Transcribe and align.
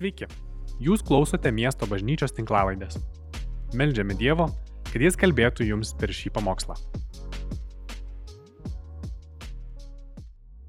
Sveiki, 0.00 0.24
jūs 0.80 1.02
klausote 1.04 1.50
miesto 1.52 1.84
bažnyčios 1.84 2.32
tinklavaidės. 2.32 2.94
Meldžiame 3.76 4.14
Dievo, 4.16 4.46
kad 4.88 5.04
Jis 5.04 5.18
kalbėtų 5.20 5.66
jums 5.68 5.90
per 6.00 6.08
šį 6.16 6.32
pamokslą. 6.38 6.78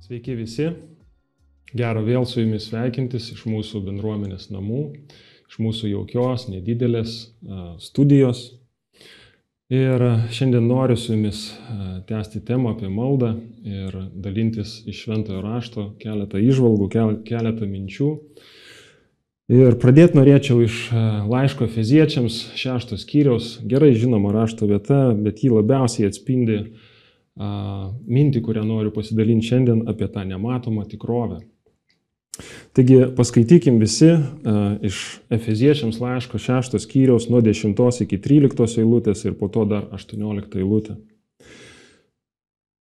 Sveiki 0.03 0.35
visi. 0.35 0.67
Gera 1.71 2.03
vėl 2.03 2.27
su 2.27 2.43
jumis 2.43 2.67
sveikintis 2.67 3.31
iš 3.31 3.47
mūsų 3.47 3.85
bendruomenės 3.87 4.51
namų, 4.51 4.83
iš 5.47 5.59
mūsų 5.63 5.93
jaukios, 5.93 6.49
nedidelės 6.51 7.17
studijos. 7.87 8.45
Ir 9.71 10.09
šiandien 10.27 10.67
noriu 10.67 10.99
su 10.99 11.15
jumis 11.15 11.53
tęsti 12.11 12.43
temą 12.51 12.75
apie 12.75 12.91
maldą 12.91 13.37
ir 13.63 14.01
dalintis 14.11 14.81
iš 14.83 15.05
šventojo 15.05 15.39
rašto 15.47 15.93
keletą 16.03 16.43
išvalgų, 16.51 16.91
keletą 17.23 17.77
minčių. 17.77 18.17
Ir 19.51 19.75
pradėti 19.75 20.15
norėčiau 20.15 20.61
iš 20.63 20.75
laiško 21.27 21.65
feziečiams 21.73 22.37
šeštos 22.55 23.01
skyriaus, 23.03 23.57
gerai 23.67 23.89
žinoma 23.99 24.31
rašto 24.31 24.63
vieta, 24.69 25.09
bet 25.11 25.41
jį 25.43 25.57
labiausiai 25.57 26.07
atspindi 26.07 26.61
mintį, 27.35 28.41
kurią 28.45 28.63
noriu 28.63 28.93
pasidalinti 28.95 29.49
šiandien 29.49 29.81
apie 29.91 30.07
tą 30.13 30.23
nematomą 30.29 30.85
tikrovę. 30.87 31.41
Taigi 32.71 33.01
paskaitykim 33.17 33.81
visi 33.81 34.13
iš 34.87 35.01
Efeziečiams 35.35 35.99
laiško 35.99 36.39
6 36.39 36.79
skyriaus 36.79 37.27
nuo 37.27 37.43
10 37.43 37.75
iki 38.07 38.21
13 38.23 38.79
eilutės 38.79 39.25
ir 39.27 39.35
po 39.35 39.51
to 39.51 39.67
dar 39.67 39.89
18 39.91 40.55
eilutė. 40.63 40.95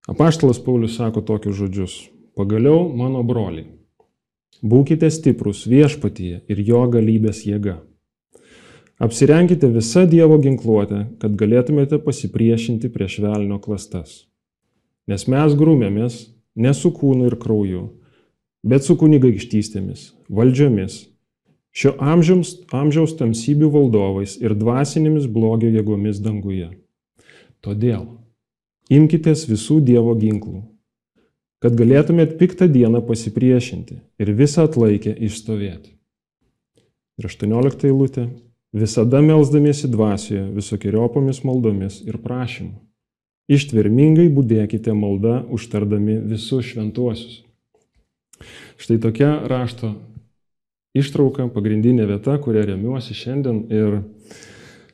Apaštalas 0.07 0.63
Paulius 0.63 0.95
sako 1.03 1.27
tokius 1.27 1.59
žodžius. 1.59 1.99
Pagaliau, 2.39 2.87
mano 2.95 3.27
broliai, 3.27 3.67
būkite 4.63 5.11
stiprus 5.11 5.67
viešpatyje 5.71 6.43
ir 6.49 6.65
jo 6.67 6.83
galybės 6.93 7.45
jėga. 7.47 7.81
Apsirenkite 9.01 9.71
visą 9.73 10.05
Dievo 10.05 10.37
ginkluotę, 10.39 11.07
kad 11.21 11.37
galėtumėte 11.41 11.99
pasipriešinti 12.05 12.91
prieš 12.93 13.21
velnio 13.25 13.57
klastas. 13.63 14.27
Nes 15.09 15.25
mes 15.25 15.55
grūmėmės 15.57 16.19
ne 16.61 16.75
su 16.77 16.91
kūnu 16.93 17.31
ir 17.31 17.39
krauju, 17.41 17.87
bet 18.63 18.85
su 18.85 18.99
kunigaikštystėmis, 19.01 20.11
valdžiomis, 20.29 20.99
šio 21.73 21.95
amžiaus, 21.97 22.59
amžiaus 22.77 23.17
tamsybių 23.17 23.71
valdovais 23.73 24.37
ir 24.43 24.53
dvasinėmis 24.59 25.31
blogio 25.33 25.71
jėgomis 25.73 26.21
danguje. 26.21 26.69
Todėl 27.65 28.05
imkitės 28.93 29.47
visų 29.49 29.81
Dievo 29.87 30.13
ginklų, 30.19 30.61
kad 31.61 31.77
galėtumėt 31.77 32.39
piktą 32.41 32.69
dieną 32.73 33.03
pasipriešinti 33.07 34.01
ir 34.21 34.33
visą 34.37 34.65
atlaikę 34.69 35.13
išstovėti. 35.29 35.93
Ir 37.21 37.29
18 37.29 37.91
eilutė. 37.91 38.31
Visada 38.71 39.19
melzdamiesi 39.19 39.89
dvasioje 39.91 40.45
visokiojopomis 40.55 41.43
maldomis 41.43 41.99
ir 42.07 42.21
prašymu. 42.23 42.77
Ištvermingai 43.51 44.29
būdėkite 44.31 44.95
maldą 44.95 45.41
užtardami 45.51 46.21
visus 46.31 46.69
šventuosius. 46.69 47.41
Štai 48.79 49.01
tokia 49.03 49.33
rašto 49.51 49.97
ištrauka, 50.95 51.49
pagrindinė 51.51 52.07
vieta, 52.09 52.39
kurią 52.39 52.63
remiuosi 52.71 53.17
šiandien. 53.19 53.65
Ir 53.75 53.99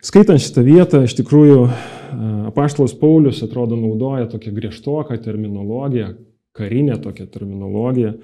skaitant 0.01 0.41
šitą 0.43 0.65
vietą, 0.67 1.03
iš 1.05 1.19
tikrųjų, 1.21 1.61
apaštalas 2.49 2.97
Paulius 2.97 3.43
atrodo 3.45 3.77
naudoja 3.77 4.25
tokią 4.33 4.55
griežtoką 4.57 5.21
terminologiją, 5.21 6.15
karinę 6.57 6.99
tokią 7.03 7.29
terminologiją. 7.33 8.15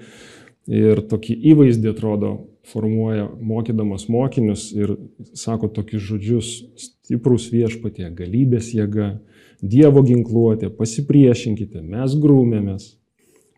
Ir 0.71 1.01
tokį 1.11 1.35
įvaizdį 1.51 1.89
atrodo 1.91 2.33
formuoja 2.63 3.27
mokydamas 3.43 4.07
mokinius 4.07 4.69
ir 4.71 4.95
sako 5.35 5.67
tokius 5.67 6.05
žodžius- 6.07 6.51
stiprus 6.85 7.49
viešpatie, 7.51 8.09
galybės 8.15 8.73
jėga, 8.73 9.19
Dievo 9.63 10.01
ginkluotė, 10.03 10.67
pasipriešinkite, 10.75 11.81
mes 11.87 12.15
grūmėmės 12.19 12.97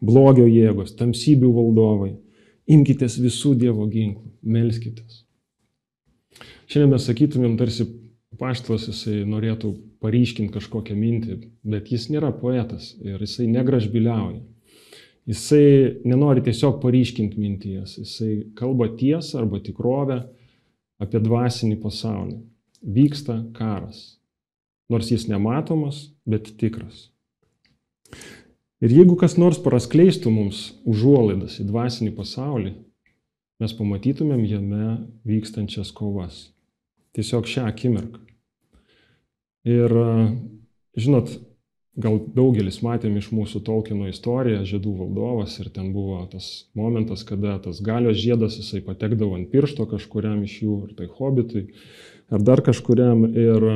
blogio 0.01 0.45
jėgos, 0.45 0.93
tamsybių 0.99 1.49
valdovai. 1.55 2.11
Imkitės 2.69 3.17
visų 3.17 3.55
Dievo 3.57 3.87
ginklų, 3.89 4.29
melskitės. 4.43 5.23
Šiandien 6.69 6.91
mes 6.91 7.07
sakytumėm, 7.09 7.57
tarsi 7.57 7.87
paštas 8.37 8.85
jisai 8.89 9.23
norėtų 9.25 9.71
paryškinti 10.01 10.53
kažkokią 10.53 10.95
mintį, 10.97 11.39
bet 11.63 11.89
jis 11.93 12.09
nėra 12.13 12.31
poetas 12.37 12.93
ir 13.01 13.21
jisai 13.21 13.47
negražbiliauja. 13.49 14.43
Jisai 15.25 16.01
nenori 16.05 16.43
tiesiog 16.45 16.77
paryškinti 16.83 17.39
minties, 17.41 17.95
jisai 17.97 18.51
kalba 18.57 18.91
tiesą 18.93 19.39
arba 19.41 19.57
tikrovę 19.63 20.19
apie 21.01 21.21
dvasinį 21.21 21.79
pasaulį. 21.81 22.37
Vyksta 22.85 23.39
karas, 23.57 24.19
nors 24.91 25.09
jis 25.09 25.25
nematomas, 25.31 26.11
bet 26.29 26.51
tikras. 26.61 27.07
Ir 28.85 28.93
jeigu 28.93 29.15
kas 29.17 29.37
nors 29.41 29.57
praskleistų 29.63 30.29
mums 30.29 30.59
užuolaidas 30.85 31.57
į 31.63 31.65
dvasinį 31.71 32.11
pasaulį, 32.13 32.75
mes 33.63 33.73
pamatytumėm 33.73 34.43
jame 34.45 34.89
vykstančias 35.25 35.89
kovas. 35.95 36.51
Tiesiog 37.17 37.47
šią 37.49 37.65
akimirką. 37.71 38.21
Ir 39.65 39.89
žinot, 40.99 41.31
gal 41.95 42.19
daugelis 42.35 42.81
matėm 42.83 43.15
iš 43.19 43.31
mūsų 43.35 43.61
Tolkieno 43.67 44.09
istoriją, 44.11 44.63
Žiedų 44.67 44.95
valdovas, 44.99 45.57
ir 45.63 45.69
ten 45.75 45.91
buvo 45.95 46.21
tas 46.31 46.67
momentas, 46.75 47.23
kada 47.27 47.57
tas 47.63 47.81
galios 47.83 48.19
žiedas 48.19 48.59
jisai 48.59 48.83
patekdavo 48.85 49.37
ant 49.37 49.51
piršto 49.51 49.87
kažkuriam 49.91 50.43
iš 50.43 50.57
jų, 50.63 50.79
ar 50.87 50.95
tai 50.97 51.11
hobitui, 51.19 51.67
ar 52.29 52.43
dar 52.43 52.63
kažkuriam, 52.65 53.23
ir 53.31 53.69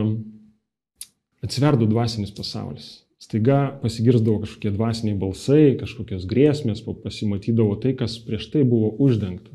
atsiverdo 1.45 1.87
dvasinis 1.87 2.35
pasaulis 2.35 2.97
staiga 3.19 3.79
pasigirsdavo 3.81 4.39
kažkokie 4.45 4.71
dvasiniai 4.73 5.17
balsai, 5.19 5.63
kažkokios 5.79 6.25
grėsmės, 6.29 6.81
pasimatydavo 7.03 7.75
tai, 7.83 7.93
kas 7.99 8.15
prieš 8.23 8.47
tai 8.53 8.63
buvo 8.63 8.93
uždengta. 8.95 9.51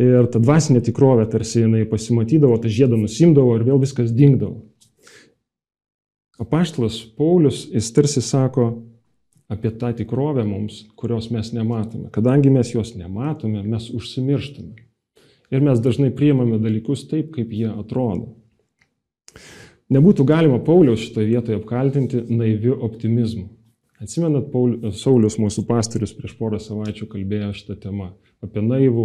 Ir 0.00 0.28
ta 0.32 0.40
dvasinė 0.40 0.80
tikrovė 0.84 1.26
tarsi 1.32 1.64
jinai 1.64 1.84
pasimatydavo, 1.88 2.56
tą 2.60 2.70
žiedą 2.72 3.00
nusimdavo 3.00 3.56
ir 3.56 3.64
vėl 3.66 3.80
viskas 3.80 4.12
dingdavo. 4.12 4.62
Apaštlas 6.40 7.02
Paulius, 7.16 7.66
jis 7.72 7.92
tarsi 7.92 8.22
sako 8.24 8.82
apie 9.52 9.70
tą 9.76 9.92
tikrovę 9.96 10.44
mums, 10.48 10.84
kurios 10.96 11.28
mes 11.30 11.52
nematome. 11.52 12.08
Kadangi 12.10 12.50
mes 12.50 12.72
jos 12.74 12.94
nematome, 12.96 13.62
mes 13.62 13.90
užsimirštame. 13.92 14.86
Ir 15.52 15.60
mes 15.60 15.80
dažnai 15.84 16.08
priimame 16.16 16.56
dalykus 16.58 17.04
taip, 17.10 17.34
kaip 17.34 17.52
jie 17.52 17.68
atrodo. 17.68 18.32
Nebūtų 19.92 20.24
galima 20.24 20.56
Pauliaus 20.64 21.02
šitoje 21.04 21.28
vietoje 21.28 21.58
apkaltinti 21.60 22.22
naiviu 22.32 22.78
optimizmu. 22.86 23.50
Atsimenat, 24.02 24.48
Saulius, 24.98 25.36
mūsų 25.38 25.66
pastorius, 25.68 26.14
prieš 26.16 26.32
porą 26.38 26.58
savaičių 26.62 27.06
kalbėjo 27.12 27.52
šitą 27.58 27.76
temą 27.84 28.08
apie 28.42 28.64
naivų 28.64 29.04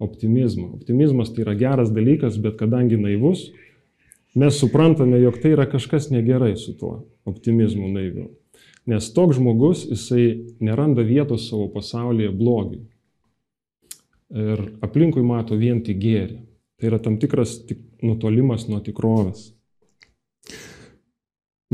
optimizmą. 0.00 0.70
Optimizmas 0.78 1.34
tai 1.34 1.42
yra 1.44 1.56
geras 1.58 1.90
dalykas, 1.92 2.38
bet 2.40 2.56
kadangi 2.60 2.96
naivus, 3.00 3.48
mes 4.38 4.58
suprantame, 4.60 5.18
jog 5.22 5.40
tai 5.42 5.54
yra 5.56 5.66
kažkas 5.70 6.10
negerai 6.14 6.54
su 6.56 6.76
tuo 6.78 6.92
optimizmu 7.28 7.88
naiviu. 7.92 8.28
Nes 8.88 9.10
toks 9.12 9.36
žmogus, 9.36 9.84
jisai 9.90 10.54
neranda 10.64 11.04
vietos 11.04 11.48
savo 11.50 11.66
pasaulyje 11.74 12.30
blogiui. 12.32 12.86
Ir 14.32 14.62
aplinkui 14.84 15.24
mato 15.24 15.56
vien 15.56 15.82
tik 15.84 16.00
gėrį. 16.00 16.38
Tai 16.78 16.88
yra 16.92 16.98
tam 17.02 17.18
tikras 17.18 17.56
tik 17.66 17.80
nutolimas 18.06 18.68
nuo 18.70 18.78
tikrovės. 18.84 19.50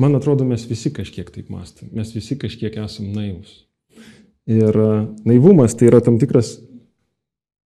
Man 0.01 0.17
atrodo, 0.19 0.47
mes 0.49 0.65
visi 0.67 0.91
kažkiek 0.91 1.29
taip 1.31 1.51
mąstam, 1.55 1.93
mes 1.95 2.11
visi 2.17 2.35
kažkiek 2.41 2.75
esam 2.83 3.13
naivus. 3.15 3.61
Ir 4.51 4.75
e, 4.75 4.89
naivumas 5.29 5.77
tai 5.79 5.87
yra 5.93 6.01
tam 6.03 6.17
tikras 6.19 6.57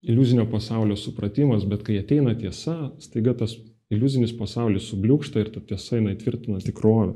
iliuzinio 0.03 0.45
pasaulio 0.51 0.97
supratimas, 0.97 1.65
bet 1.65 1.87
kai 1.87 1.97
ateina 2.03 2.35
tiesa, 2.37 2.91
staiga 3.01 3.33
tas 3.39 3.57
iliuzinis 3.93 4.35
pasaulis 4.39 4.89
subliūkšta 4.91 5.43
ir 5.43 5.53
ta 5.55 5.63
tiesa 5.65 5.99
jinai 5.99 6.17
tvirtina 6.21 6.61
tikrovę. 6.65 7.15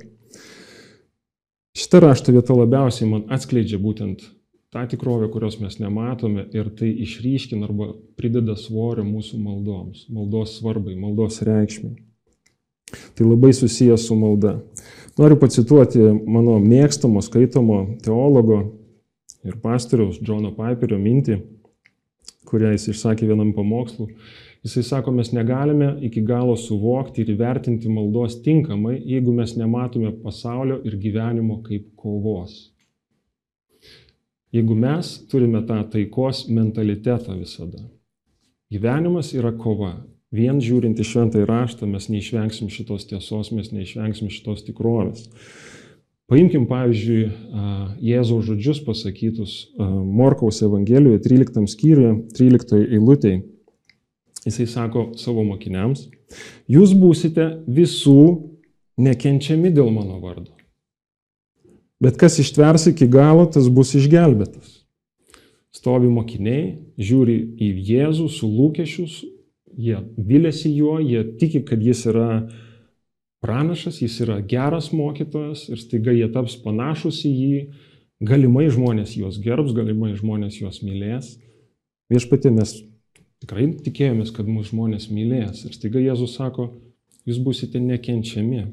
Šitą 1.77 2.03
rašto 2.05 2.33
vietą 2.35 2.57
labiausiai 2.59 3.09
man 3.09 3.27
atskleidžia 3.33 3.81
būtent 3.81 4.25
tą 4.73 4.85
tikrovę, 4.89 5.29
kurios 5.33 5.59
mes 5.61 5.79
nematome 5.81 6.47
ir 6.57 6.71
tai 6.77 6.91
išryškina 7.05 7.69
arba 7.69 7.93
prideda 8.17 8.57
svorio 8.57 9.05
mūsų 9.05 9.41
maldoms, 9.41 10.07
maldos 10.13 10.59
svarbai, 10.59 10.97
maldos 10.97 11.41
reikšmiai. 11.45 11.97
Tai 13.17 13.27
labai 13.29 13.53
susijęs 13.57 14.07
su 14.09 14.17
malda. 14.17 14.59
Noriu 15.17 15.37
pacituoti 15.41 16.01
mano 16.25 16.59
mėgstamo, 16.61 17.21
skaitomo 17.25 17.83
teologo 18.05 18.63
ir 19.45 19.59
pastoriaus 19.61 20.21
Džono 20.21 20.53
Piperio 20.57 21.01
mintį, 21.01 21.39
kurią 22.49 22.73
jis 22.73 22.89
išsakė 22.93 23.29
vienam 23.29 23.53
pamokslu. 23.57 24.09
Jisai 24.63 24.83
sako, 24.87 25.11
mes 25.11 25.33
negalime 25.35 25.97
iki 26.07 26.21
galo 26.23 26.55
suvokti 26.57 27.25
ir 27.25 27.33
įvertinti 27.35 27.91
maldos 27.91 28.37
tinkamai, 28.45 28.95
jeigu 29.11 29.35
mes 29.35 29.57
nematome 29.59 30.13
pasaulio 30.23 30.77
ir 30.87 30.95
gyvenimo 31.03 31.59
kaip 31.67 31.89
kovos. 31.99 32.71
Jeigu 34.55 34.77
mes 34.79 35.11
turime 35.33 35.65
tą 35.67 35.81
taikos 35.91 36.45
mentalitetą 36.47 37.35
visada. 37.41 37.83
Gyvenimas 38.71 39.33
yra 39.35 39.51
kova. 39.59 39.97
Vien 40.33 40.63
žiūrint 40.63 41.01
į 41.01 41.05
šventą 41.05 41.43
įraštą 41.43 41.89
mes 41.91 42.07
neišvengsim 42.09 42.71
šitos 42.73 43.09
tiesos, 43.11 43.51
mes 43.53 43.73
neišvengsim 43.75 44.31
šitos 44.33 44.63
tikrovės. 44.69 45.27
Paimkim 46.31 46.69
pavyzdžiui 46.71 47.25
Jėzaus 48.01 48.47
žodžius 48.47 48.79
pasakytus 48.87 49.57
Morkaus 49.77 50.63
Evangelijoje 50.65 51.21
13 51.27 51.67
skyriuje, 51.75 52.15
13 52.39 52.79
eilutėje. 52.87 53.43
Jisai 54.47 54.67
sako 54.67 55.13
savo 55.21 55.45
mokiniams, 55.47 56.09
jūs 56.71 56.97
būsite 56.99 57.45
visų 57.71 58.23
nekenčiami 58.99 59.71
dėl 59.71 59.93
mano 59.95 60.19
vardo. 60.23 60.51
Bet 62.03 62.19
kas 62.19 62.41
ištvers 62.43 62.89
iki 62.91 63.07
galo, 63.07 63.47
tas 63.47 63.69
bus 63.71 63.95
išgelbėtas. 63.95 64.81
Stovi 65.73 66.11
mokiniai, 66.11 66.75
žiūri 66.99 67.37
į 67.63 67.69
Jėzų 67.87 68.27
su 68.35 68.49
lūkesčius, 68.51 69.23
jie 69.79 70.03
vilėsi 70.19 70.73
juo, 70.75 70.99
jie 71.01 71.23
tiki, 71.39 71.63
kad 71.65 71.81
jis 71.81 72.03
yra 72.11 72.27
pranašas, 73.43 74.03
jis 74.03 74.19
yra 74.27 74.41
geras 74.43 74.91
mokytojas 74.93 75.69
ir 75.71 75.81
staiga 75.81 76.13
jie 76.15 76.29
taps 76.35 76.59
panašus 76.65 77.23
į 77.27 77.33
jį, 77.33 77.63
galimai 78.23 78.69
žmonės 78.75 79.17
juos 79.19 79.39
gerbs, 79.43 79.73
galimai 79.75 80.13
žmonės 80.19 80.61
juos 80.61 80.83
mylės. 80.85 81.37
Viešpatė 82.13 82.53
mes 82.55 82.77
tikrai 83.43 83.69
tikėjomės, 83.85 84.33
kad 84.35 84.49
mūsų 84.49 84.73
žmonės 84.73 85.09
mylės 85.13 85.67
ir 85.67 85.75
staiga 85.77 86.01
Jėzus 86.03 86.37
sako, 86.39 86.71
jūs 87.29 87.41
busite 87.43 87.81
nekenčiami, 87.83 88.65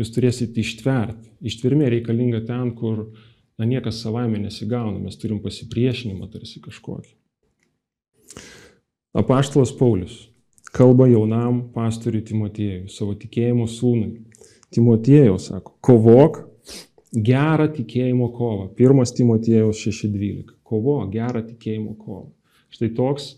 jūs 0.00 0.12
turėsite 0.14 0.62
ištverti. 0.62 1.32
Ištvermė 1.46 1.90
reikalinga 1.92 2.44
ten, 2.48 2.72
kur 2.78 3.10
na, 3.58 3.66
niekas 3.68 4.00
savaime 4.04 4.40
nesigauna, 4.42 5.00
mes 5.02 5.18
turim 5.20 5.42
pasipriešinimą 5.44 6.30
tarsi 6.32 6.62
kažkokį. 6.64 7.12
Apaštalas 9.16 9.72
Paulius 9.76 10.26
kalba 10.76 11.06
jaunam 11.08 11.62
pastoriui 11.72 12.24
Timotiejui, 12.26 12.90
savo 12.92 13.14
tikėjimo 13.16 13.64
sūnui. 13.70 14.26
Timotiejau 14.74 15.38
sako, 15.40 15.72
kovok 15.80 16.42
gerą 17.16 17.68
tikėjimo 17.72 18.28
kovą. 18.34 18.68
Pirmas 18.76 19.14
Timotiejaus 19.16 19.80
6.12. 19.86 20.56
Kovok 20.66 21.08
gerą 21.14 21.42
tikėjimo 21.46 21.94
kovą. 21.96 22.28
Štai 22.74 22.90
toks 22.96 23.36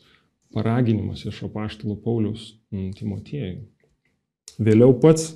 paraginimas 0.54 1.24
iš 1.28 1.42
apaštalo 1.48 1.98
Paulius 2.04 2.54
mm, 2.72 2.92
Timotiejui. 2.98 3.66
Vėliau 4.58 4.94
pats 5.00 5.34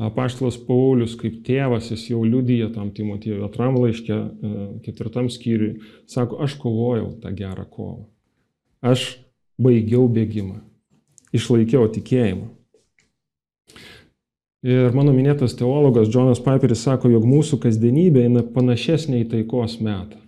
apaštalas 0.00 0.56
Paulius 0.66 1.14
kaip 1.18 1.42
tėvas, 1.46 1.90
jis 1.92 2.08
jau 2.10 2.22
liudyja 2.26 2.70
tam 2.74 2.90
Timotiejui 2.94 3.44
atram 3.46 3.78
laiške 3.78 4.14
e, 4.14 4.52
ketvirtam 4.86 5.30
skyriui, 5.30 5.78
sako, 6.10 6.40
aš 6.44 6.56
kovojau 6.62 7.12
tą 7.22 7.34
gerą 7.36 7.66
kovą. 7.70 8.04
Aš 8.84 9.14
baigiau 9.60 10.08
bėgimą 10.10 10.60
išlaikiau 11.34 11.88
tikėjimą. 11.94 12.50
Ir 14.64 14.94
mano 14.96 15.12
minėtas 15.12 15.52
teologas 15.58 16.08
Džonas 16.08 16.40
Piperis 16.40 16.86
sako, 16.86 17.10
jog 17.12 17.26
mūsų 17.28 17.58
kasdienybė 17.66 18.22
eina 18.24 18.44
panašesnė 18.54 19.20
į 19.20 19.30
taikos 19.34 19.76
metą. 19.84 20.23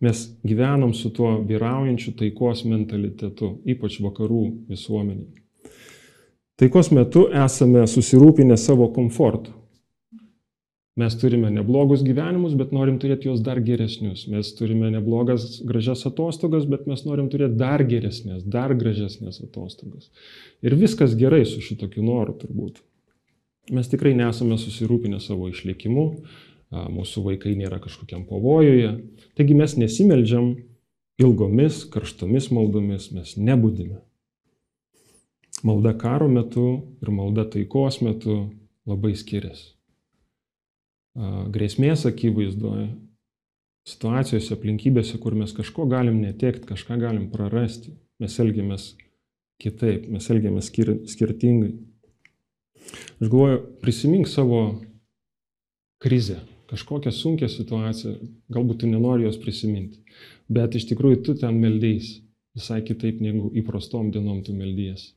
Mes 0.00 0.24
gyvenam 0.46 0.94
su 0.94 1.10
tuo 1.10 1.32
vyraujančiu 1.42 2.14
taikos 2.18 2.62
mentalitetu, 2.68 3.56
ypač 3.66 3.98
vakarų 4.04 4.42
visuomeniai. 4.70 5.32
Taikos 6.58 6.90
metu 6.94 7.26
esame 7.34 7.84
susirūpinę 7.90 8.56
savo 8.58 8.88
komfortu. 8.94 9.54
Mes 10.98 11.14
turime 11.14 11.50
neblogus 11.54 12.00
gyvenimus, 12.02 12.56
bet 12.58 12.72
norim 12.74 12.96
turėti 12.98 13.28
juos 13.28 13.42
dar 13.46 13.60
geresnius. 13.62 14.24
Mes 14.30 14.48
turime 14.58 14.88
neblogas, 14.90 15.60
gražias 15.66 16.02
atostogas, 16.08 16.66
bet 16.66 16.88
mes 16.90 17.04
norim 17.06 17.28
turėti 17.30 17.54
dar 17.60 17.84
geresnės, 17.86 18.42
dar 18.42 18.74
gražesnės 18.74 19.38
atostogas. 19.44 20.10
Ir 20.66 20.74
viskas 20.80 21.14
gerai 21.18 21.44
su 21.46 21.62
šitokiu 21.62 22.02
noru 22.02 22.34
turbūt. 22.40 22.82
Mes 23.74 23.90
tikrai 23.92 24.16
nesame 24.18 24.58
susirūpinę 24.58 25.20
savo 25.22 25.46
išlikimu, 25.52 26.08
mūsų 26.72 27.24
vaikai 27.30 27.54
nėra 27.58 27.78
kažkokiam 27.84 28.26
pavojuje. 28.28 28.92
Taigi 29.38 29.56
mes 29.56 29.78
nesimeldžiam 29.80 30.52
ilgomis, 31.18 31.84
karštomis 31.92 32.50
maldomis, 32.54 33.10
mes 33.14 33.34
nebūdime. 33.40 34.02
Malda 35.66 35.96
karo 35.98 36.28
metu 36.30 36.68
ir 37.02 37.10
malda 37.10 37.48
taikos 37.50 38.02
metu 38.04 38.44
labai 38.86 39.16
skiriasi 39.18 39.78
grėsmės 41.18 42.06
akivaizdoje, 42.08 42.88
situacijose, 43.88 44.52
aplinkybėse, 44.54 45.18
kur 45.22 45.34
mes 45.38 45.52
kažko 45.56 45.88
galim 45.90 46.20
netekti, 46.22 46.68
kažką 46.68 46.98
galim 47.00 47.28
prarasti, 47.32 47.94
mes 48.22 48.36
elgiamės 48.38 48.92
kitaip, 49.62 50.06
mes 50.12 50.28
elgiamės 50.30 50.68
skir 50.70 50.94
skirtingai. 51.08 51.72
Aš 53.18 53.26
galvoju, 53.26 53.62
prisimink 53.82 54.28
savo 54.30 54.60
krizę, 56.02 56.38
kažkokią 56.68 57.12
sunkę 57.14 57.48
situaciją, 57.52 58.16
galbūt 58.54 58.82
tu 58.82 58.90
nenori 58.90 59.24
jos 59.26 59.38
prisiminti, 59.40 60.02
bet 60.48 60.76
iš 60.76 60.88
tikrųjų 60.90 61.22
tu 61.26 61.36
ten 61.40 61.60
meldys 61.62 62.18
visai 62.58 62.82
kitaip 62.84 63.22
negu 63.24 63.52
įprastom 63.56 64.12
dienom 64.12 64.42
tu 64.44 64.56
meldyjas. 64.56 65.12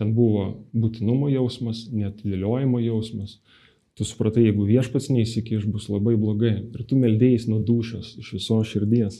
Ten 0.00 0.14
buvo 0.16 0.66
būtinumo 0.72 1.28
jausmas, 1.28 1.86
net 1.92 2.22
vėliojimo 2.24 2.80
jausmas, 2.80 3.38
Tu 4.00 4.06
supratai, 4.08 4.46
jeigu 4.46 4.64
viešpats 4.64 5.10
neįsikiš, 5.12 5.66
bus 5.68 5.90
labai 5.92 6.14
blogai. 6.16 6.54
Ir 6.72 6.84
tu 6.88 6.96
meldėjais 6.96 7.44
nuo 7.50 7.58
dušios, 7.60 8.14
iš 8.22 8.30
viso 8.38 8.56
širdies. 8.64 9.18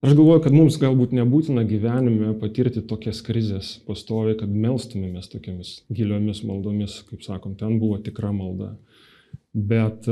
Aš 0.00 0.16
galvoju, 0.16 0.40
kad 0.42 0.56
mums 0.56 0.78
galbūt 0.80 1.12
nebūtina 1.14 1.62
gyvenime 1.68 2.32
patirti 2.40 2.80
tokias 2.90 3.20
krizės 3.22 3.74
pastovi, 3.86 4.34
kad 4.40 4.50
melstumėmės 4.50 5.30
tokiamis 5.30 5.74
giliomis 5.92 6.40
maldomis, 6.48 6.96
kaip 7.06 7.22
sakom, 7.22 7.54
ten 7.60 7.76
buvo 7.78 8.00
tikra 8.02 8.32
malda. 8.34 8.72
Bet 9.54 10.06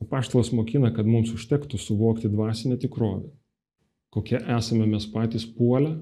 apaštalas 0.00 0.52
mokina, 0.56 0.92
kad 0.94 1.08
mums 1.08 1.32
užtektų 1.34 1.78
suvokti 1.78 2.30
dvasinę 2.30 2.78
tikrovę. 2.80 3.28
Kokie 4.10 4.40
esame 4.56 4.88
mes 4.90 5.06
patys 5.10 5.44
puolę, 5.46 5.96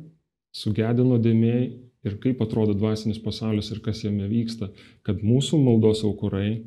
sugedė 0.54 1.04
nuodėmėjai 1.04 1.66
ir 2.08 2.16
kaip 2.22 2.40
atrodo 2.44 2.76
dvasinis 2.76 3.18
pasaulis 3.20 3.68
ir 3.72 3.82
kas 3.84 4.04
jame 4.04 4.28
vyksta, 4.30 4.70
kad 5.04 5.20
mūsų 5.24 5.60
maldos 5.60 6.04
aukurai 6.06 6.62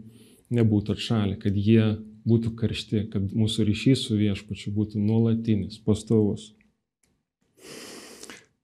nebūtų 0.54 0.98
atšalę, 0.98 1.38
kad 1.42 1.56
jie 1.58 1.96
būtų 2.28 2.54
karšti, 2.60 3.06
kad 3.14 3.32
mūsų 3.34 3.66
ryšys 3.70 4.06
su 4.08 4.18
viešpačiu 4.20 4.74
būtų 4.76 5.02
nuolatinis, 5.02 5.80
pastovus. 5.82 6.52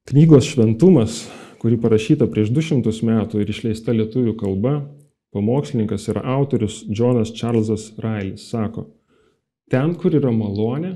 Knygos 0.07 0.45
šventumas, 0.47 1.23
kuri 1.61 1.79
parašyta 1.81 2.27
prieš 2.31 2.53
200 2.53 2.93
metų 3.07 3.41
ir 3.41 3.49
išleista 3.51 3.95
lietuvių 3.95 4.37
kalba, 4.39 4.75
pamokslininkas 5.35 6.07
ir 6.11 6.21
autorius 6.23 6.83
Jonas 6.87 7.33
Charlesas 7.35 7.91
Railis 8.01 8.47
sako, 8.51 8.87
ten, 9.71 9.93
kur 9.99 10.15
yra 10.15 10.31
malonė, 10.31 10.95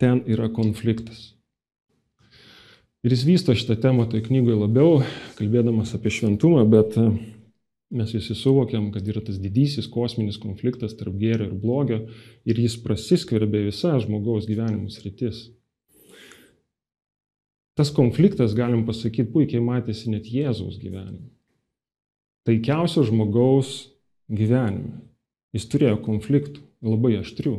ten 0.00 0.22
yra 0.30 0.48
konfliktas. 0.54 1.34
Ir 3.00 3.14
jis 3.14 3.24
vysto 3.24 3.54
šitą 3.56 3.78
temą 3.80 4.04
toj 4.12 4.20
knygoje 4.26 4.58
labiau, 4.60 4.98
kalbėdamas 5.38 5.94
apie 5.96 6.12
šventumą, 6.12 6.66
bet 6.68 6.98
e, 7.00 7.06
mes 7.96 8.12
visi 8.12 8.36
suvokiam, 8.36 8.90
kad 8.92 9.08
yra 9.08 9.22
tas 9.24 9.38
didysis 9.40 9.88
kosminis 9.88 10.36
konfliktas 10.40 10.92
tarp 10.98 11.16
gėrio 11.20 11.48
ir 11.48 11.56
blogio 11.62 12.02
ir 12.44 12.60
jis 12.60 12.76
prasiskverbė 12.84 13.64
visą 13.70 13.94
žmogaus 14.04 14.48
gyvenimo 14.48 14.92
sritis. 14.92 15.46
Tas 17.78 17.88
konfliktas, 17.96 18.52
galim 18.52 18.84
pasakyti, 18.84 19.30
puikiai 19.32 19.64
matėsi 19.64 20.12
net 20.12 20.28
Jėzaus 20.28 20.76
gyvenime. 20.82 21.30
Taikiausio 22.48 23.04
žmogaus 23.08 23.90
gyvenime. 24.32 25.00
Jis 25.54 25.66
turėjo 25.70 25.98
konfliktų, 26.04 26.62
labai 26.86 27.16
aštrių. 27.20 27.56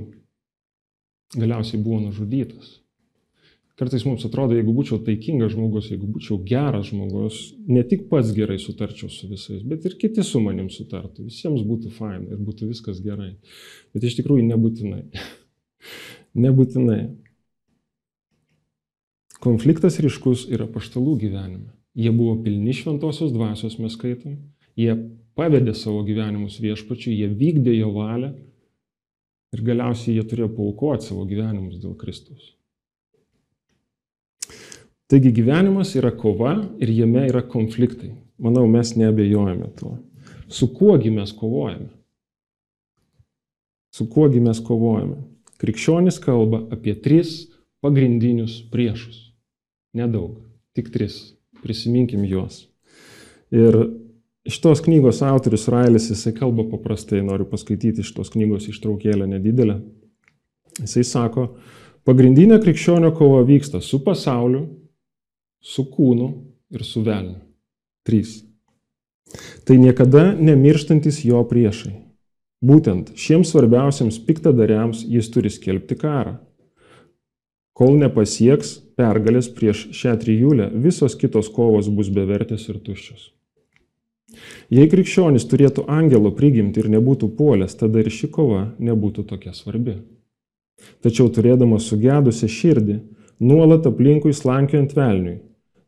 Galiausiai 1.35 1.81
buvo 1.83 1.99
nužudytas. 2.05 2.81
Kartais 3.79 4.03
mums 4.05 4.21
atrodo, 4.27 4.53
jeigu 4.53 4.73
būčiau 4.75 4.99
taikingas 5.01 5.55
žmogus, 5.55 5.87
jeigu 5.89 6.05
būčiau 6.11 6.35
geras 6.45 6.91
žmogus, 6.91 7.39
ne 7.65 7.81
tik 7.87 8.03
pats 8.11 8.29
gerai 8.35 8.59
sutarčiau 8.61 9.09
su 9.09 9.29
visais, 9.31 9.63
bet 9.65 9.87
ir 9.89 9.95
kiti 9.97 10.21
su 10.27 10.41
manim 10.43 10.67
sutartų. 10.69 11.25
Visiems 11.31 11.63
būtų 11.65 11.89
fain 11.95 12.27
ir 12.27 12.37
būtų 12.37 12.69
viskas 12.69 12.99
gerai. 13.01 13.31
Bet 13.95 14.05
iš 14.05 14.19
tikrųjų 14.19 14.45
nebūtinai. 14.51 15.01
nebūtinai. 16.45 16.99
Konfliktas 19.41 19.97
ryškus 20.03 20.45
yra 20.53 20.69
paštalų 20.69 21.17
gyvenime. 21.23 21.71
Jie 21.97 22.13
buvo 22.13 22.37
pilni 22.43 22.75
šventosios 22.77 23.33
dvasios, 23.33 23.79
mes 23.81 23.97
skaitom. 23.97 24.37
Jie 24.79 24.95
pavedė 25.37 25.73
savo 25.77 26.03
gyvenimus 26.07 26.59
viešpačiu, 26.63 27.11
jie 27.13 27.27
vykdė 27.27 27.75
jo 27.77 27.91
valią 27.95 28.31
ir 29.51 29.63
galiausiai 29.67 30.15
jie 30.17 30.25
turėjo 30.27 30.51
paukoti 30.55 31.09
savo 31.09 31.25
gyvenimus 31.27 31.79
dėl 31.81 31.95
Kristus. 31.99 32.53
Taigi 35.11 35.33
gyvenimas 35.35 35.91
yra 35.99 36.13
kova 36.15 36.53
ir 36.79 36.91
jame 36.95 37.25
yra 37.27 37.41
konfliktai. 37.43 38.13
Manau, 38.41 38.63
mes 38.71 38.93
neabejojame 38.95 39.67
tuo. 39.75 39.97
Su 40.47 40.69
kuogi 40.73 41.11
mes 41.11 41.33
kovojame? 41.35 41.89
Su 43.91 44.07
kuogi 44.09 44.39
mes 44.39 44.61
kovojame? 44.63 45.19
Krikščionis 45.59 46.17
kalba 46.23 46.63
apie 46.71 46.95
tris 47.03 47.51
pagrindinius 47.83 48.61
priešus. 48.71 49.19
Nedaug. 49.99 50.39
Tik 50.79 50.93
tris. 50.95 51.19
Prisiminkim 51.61 52.23
juos. 52.25 52.63
Ir 53.51 53.75
šitos 54.49 54.81
knygos 54.81 55.21
autorius 55.21 55.67
Railis, 55.69 56.09
jisai 56.09 56.33
kalba 56.37 56.65
paprastai, 56.71 57.21
noriu 57.25 57.45
paskaityti 57.49 58.05
šitos 58.05 58.31
knygos 58.33 58.67
ištraukėlę 58.71 59.27
nedidelę. 59.29 59.79
Jisai 60.81 61.03
sako, 61.05 61.47
pagrindinė 62.07 62.61
krikščionio 62.63 63.11
kova 63.17 63.41
vyksta 63.45 63.81
su 63.85 64.01
pasauliu, 64.05 64.65
su 65.61 65.85
kūnu 65.91 66.29
ir 66.73 66.85
su 66.87 67.03
velniu. 67.05 67.41
Trys. 68.07 68.39
Tai 69.65 69.77
niekada 69.77 70.31
nemirštantis 70.33 71.21
jo 71.27 71.43
priešai. 71.47 71.93
Būtent 72.61 73.13
šiems 73.17 73.53
svarbiausiams 73.53 74.19
piktadariams 74.25 75.03
jis 75.09 75.29
turi 75.33 75.49
skelbti 75.53 75.97
karą. 75.97 76.35
Kol 77.77 77.95
nepasieks 77.97 78.75
pergalės 78.99 79.47
prieš 79.49 79.87
šią 79.97 80.17
trijulę, 80.21 80.67
visos 80.83 81.15
kitos 81.17 81.49
kovos 81.53 81.89
bus 81.89 82.11
bevertės 82.13 82.67
ir 82.69 82.81
tuščios. 82.83 83.31
Jei 84.71 84.87
krikščionis 84.91 85.45
turėtų 85.51 85.85
angelo 85.91 86.31
prigimti 86.35 86.81
ir 86.81 86.89
nebūtų 86.93 87.31
puolęs, 87.37 87.75
tada 87.79 88.01
ir 88.01 88.09
ši 88.11 88.31
kova 88.31 88.63
nebūtų 88.79 89.25
tokia 89.29 89.53
svarbi. 89.55 89.99
Tačiau 91.03 91.29
turėdamas 91.33 91.89
sugedusią 91.91 92.49
širdį, 92.49 92.97
nuolat 93.43 93.85
aplinkui 93.89 94.33
slankiojant 94.33 94.95
velniui 94.97 95.37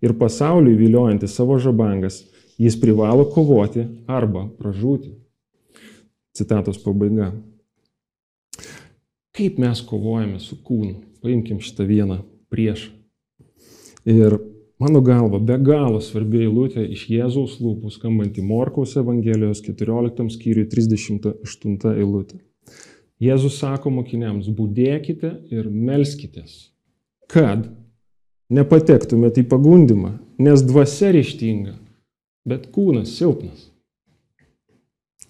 ir 0.04 0.16
pasauliui 0.20 0.76
viliojantį 0.78 1.30
savo 1.32 1.58
žabangas, 1.62 2.24
jis 2.60 2.78
privalo 2.80 3.26
kovoti 3.32 3.88
arba 4.08 4.46
pražūti. 4.60 5.16
Citatos 6.34 6.80
pabaiga. 6.82 7.32
Kaip 9.34 9.58
mes 9.62 9.82
kovojame 9.86 10.40
su 10.42 10.58
kūnu? 10.62 11.00
Paimkim 11.24 11.62
šitą 11.64 11.86
vieną 11.88 12.20
priešą. 12.54 12.92
Ir 14.10 14.36
mano 14.84 15.02
galva, 15.02 15.40
be 15.40 15.56
galo 15.64 16.00
svarbi 16.04 16.42
eilutė 16.44 16.84
iš 16.92 17.06
Jėzaus 17.08 17.56
lūpų 17.64 17.92
skambanti 17.94 18.44
Morkaus 18.44 18.98
Evangelijos 19.00 19.62
14 19.64 20.26
skyriui 20.34 20.66
38 20.68 21.94
eilutė. 21.94 22.42
Jėzus 23.24 23.62
sako 23.62 23.94
mokiniams, 23.96 24.50
būdėkite 24.52 25.30
ir 25.56 25.70
melskitės, 25.72 26.74
kad 27.32 27.70
nepatektumėte 28.52 29.46
į 29.46 29.48
pagundimą, 29.54 30.18
nes 30.44 30.66
dvasia 30.68 31.14
ryštinga, 31.16 31.78
bet 32.44 32.68
kūnas 32.76 33.14
silpnas. 33.16 33.70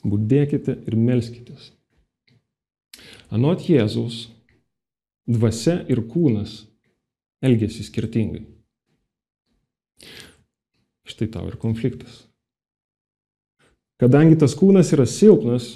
Būdėkite 0.02 0.80
ir 0.88 0.98
melskitės. 0.98 1.70
Anot 3.30 3.70
Jėzaus, 3.70 4.32
dvasia 5.30 5.78
ir 5.94 6.02
kūnas 6.10 6.64
elgesi 7.46 7.86
skirtingai. 7.86 8.48
Štai 11.08 11.28
tau 11.32 11.48
ir 11.50 11.58
konfliktas. 11.62 12.24
Kadangi 14.02 14.38
tas 14.40 14.56
kūnas 14.58 14.92
yra 14.96 15.06
silpnas, 15.08 15.76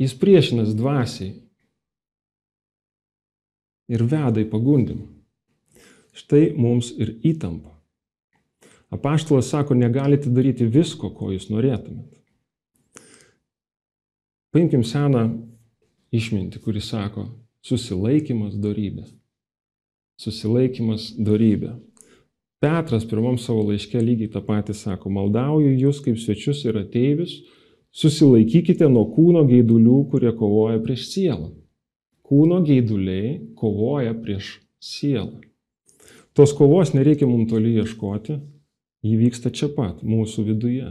jis 0.00 0.16
priešinas 0.16 0.74
dvasiai 0.76 1.34
ir 3.90 4.04
veda 4.06 4.40
į 4.42 4.48
pagundimą. 4.52 5.06
Štai 6.16 6.50
mums 6.58 6.90
ir 7.00 7.14
įtampa. 7.26 7.72
Apaštalas 8.90 9.52
sako, 9.52 9.76
negalite 9.78 10.32
daryti 10.34 10.66
visko, 10.66 11.12
ko 11.14 11.30
jūs 11.30 11.46
norėtumėt. 11.52 12.16
Paimkim 14.50 14.82
seną 14.82 15.28
išmintį, 16.10 16.58
kuris 16.64 16.88
sako, 16.90 17.28
susilaikimas 17.62 18.56
darybė. 18.58 19.06
Susilaikimas 20.18 21.12
darybė. 21.14 21.76
Petras 22.60 23.06
pirmam 23.08 23.38
savo 23.40 23.64
laiške 23.70 24.02
lygiai 24.04 24.30
tą 24.34 24.42
patį 24.44 24.76
sako, 24.76 25.10
maldauju 25.16 25.72
jūs 25.80 26.02
kaip 26.04 26.20
svečius 26.20 26.60
ir 26.66 26.76
ateivius, 26.82 27.38
susilaikykite 27.96 28.88
nuo 28.92 29.06
kūno 29.14 29.46
geidulių, 29.48 30.02
kurie 30.12 30.34
kovoja 30.36 30.78
prieš 30.84 31.08
sielą. 31.14 31.50
Kūno 32.28 32.60
geiduliai 32.66 33.38
kovoja 33.56 34.12
prieš 34.14 34.58
sielą. 34.78 35.40
Tos 36.36 36.52
kovos 36.54 36.92
nereikia 36.94 37.26
mums 37.26 37.48
toli 37.50 37.72
ieškoti, 37.80 38.38
Ji 39.00 39.16
vyksta 39.16 39.48
čia 39.48 39.70
pat, 39.72 40.02
mūsų 40.04 40.44
viduje. 40.50 40.90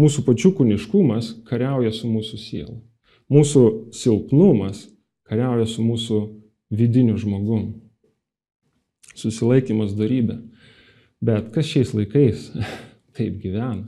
Mūsų 0.00 0.22
pačių 0.24 0.52
kūniškumas 0.56 1.28
kariauja 1.48 1.92
su 1.92 2.08
mūsų 2.08 2.38
siela. 2.40 2.76
Mūsų 3.32 3.92
silpnumas 3.96 4.86
kariauja 5.28 5.66
su 5.68 5.84
mūsų 5.84 6.20
vidiniu 6.72 7.18
žmogum. 7.20 7.66
Susilaikimas 9.20 9.94
darybė. 9.96 10.38
Bet 11.24 11.52
kas 11.54 11.68
šiais 11.70 11.94
laikais 11.96 12.50
taip 13.16 13.38
gyvena? 13.42 13.86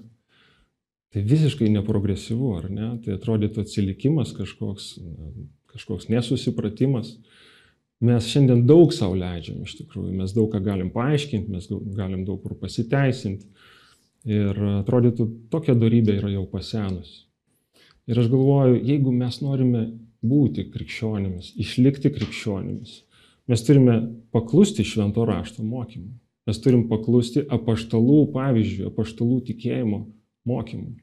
Tai 1.09 1.25
visiškai 1.25 1.71
neprogresyvu, 1.73 2.49
ar 2.59 2.69
ne? 2.69 2.89
Tai 3.05 3.15
atrodytų 3.17 3.63
atsilikimas 3.65 4.35
kažkoks, 4.37 4.99
kažkoks 5.73 6.11
nesusipratimas. 6.13 7.15
Mes 8.05 8.29
šiandien 8.31 8.67
daug 8.69 8.93
savo 8.95 9.17
leidžiam 9.19 9.65
iš 9.65 9.79
tikrųjų, 9.81 10.13
mes 10.21 10.35
daug 10.37 10.53
ką 10.53 10.61
galim 10.63 10.93
paaiškinti, 10.95 11.51
mes 11.51 11.67
galim 11.97 12.23
daug 12.29 12.43
kur 12.45 12.55
pasiteisinti. 12.61 13.49
Ir 14.29 14.59
atrodytų, 14.83 15.25
tokia 15.51 15.75
darybė 15.79 16.19
yra 16.19 16.31
jau 16.35 16.45
pasenusi. 16.51 17.25
Ir 18.09 18.21
aš 18.21 18.29
galvoju, 18.33 18.79
jeigu 18.89 19.13
mes 19.15 19.41
norime 19.45 19.83
būti 20.25 20.67
krikščionimis, 20.73 21.53
išlikti 21.61 22.13
krikščionimis, 22.15 22.95
mes 23.49 23.65
turime 23.67 23.99
paklusti 24.35 24.85
švento 24.85 25.25
rašto 25.29 25.65
mokymui. 25.65 26.17
Mes 26.49 26.63
turim 26.65 26.87
paklusti 26.89 27.43
apaštalų 27.45 28.23
pavyzdžių, 28.33 28.89
apaštalų 28.89 29.43
tikėjimo 29.51 30.07
mokymui. 30.49 30.97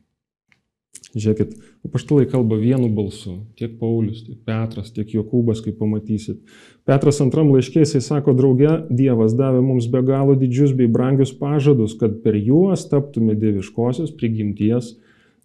Žiūrėkit, 1.15 1.53
apaštalai 1.87 2.25
kalba 2.27 2.57
vienu 2.59 2.89
balsu. 2.91 3.37
Tiek 3.59 3.77
Paulius, 3.79 4.23
tiek 4.25 4.39
Petras, 4.47 4.89
tiek 4.95 5.13
Jokūbas, 5.15 5.61
kaip 5.63 5.77
pamatysit. 5.79 6.41
Petras 6.87 7.21
antram 7.23 7.53
laiškė 7.53 7.85
jisai 7.85 8.01
sako, 8.03 8.33
drauge 8.35 8.73
Dievas 8.89 9.35
davė 9.37 9.61
mums 9.63 9.87
be 9.91 10.01
galo 10.03 10.35
didžius 10.39 10.73
bei 10.75 10.91
brangius 10.91 11.31
pažadus, 11.37 11.95
kad 11.99 12.19
per 12.25 12.35
juos 12.35 12.87
taptume 12.91 13.37
dieviškosios 13.39 14.11
prigimties 14.17 14.95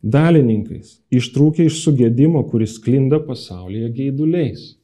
dalininkais, 0.02 0.98
ištrūkę 1.12 1.68
iš 1.68 1.82
sugėdimo, 1.84 2.42
kuris 2.50 2.78
sklinda 2.80 3.20
pasaulyje 3.22 3.92
geiduliais. 3.98 4.79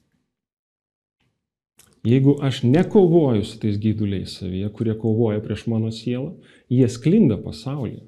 Jeigu 2.06 2.36
aš 2.46 2.60
nekovoju 2.62 3.44
su 3.44 3.58
tais 3.58 3.78
geiduliais 3.82 4.36
savyje, 4.38 4.68
kurie 4.72 4.94
kovoja 4.98 5.40
prieš 5.42 5.64
mano 5.66 5.90
sielą, 5.90 6.36
jie 6.70 6.86
sklinda 6.92 7.38
pasaulyje. 7.42 8.04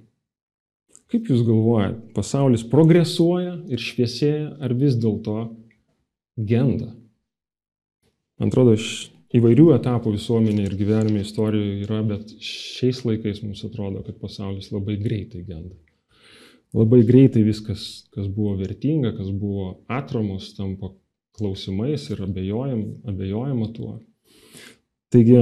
Kaip 1.08 1.30
Jūs 1.32 1.40
galvojate, 1.42 2.02
pasaulis 2.14 2.62
progresuoja 2.68 3.56
ir 3.72 3.82
šviesėja, 3.82 4.52
ar 4.62 4.74
vis 4.76 4.94
dėlto 5.00 5.38
genda? 6.36 6.92
Man 8.38 8.52
atrodo, 8.52 8.76
įvairių 9.34 9.72
etapų 9.78 10.12
visuomenė 10.14 10.68
ir 10.68 10.76
gyvenime 10.78 11.24
istorijoje 11.24 11.88
yra, 11.88 12.02
bet 12.06 12.36
šiais 12.44 13.02
laikais 13.08 13.42
mums 13.42 13.64
atrodo, 13.66 14.04
kad 14.06 14.20
pasaulis 14.20 14.70
labai 14.70 14.98
greitai 15.00 15.42
genda. 15.48 15.74
Labai 16.76 17.00
greitai 17.08 17.42
viskas, 17.46 18.04
kas 18.14 18.28
buvo 18.28 18.54
vertinga, 18.60 19.14
kas 19.16 19.32
buvo 19.32 19.72
atramos, 19.88 20.52
tampa 20.54 20.92
klausimais 21.38 22.08
ir 22.12 22.22
abejojam, 22.26 22.84
abejojama 23.08 23.70
tuo. 23.74 23.98
Taigi, 25.12 25.40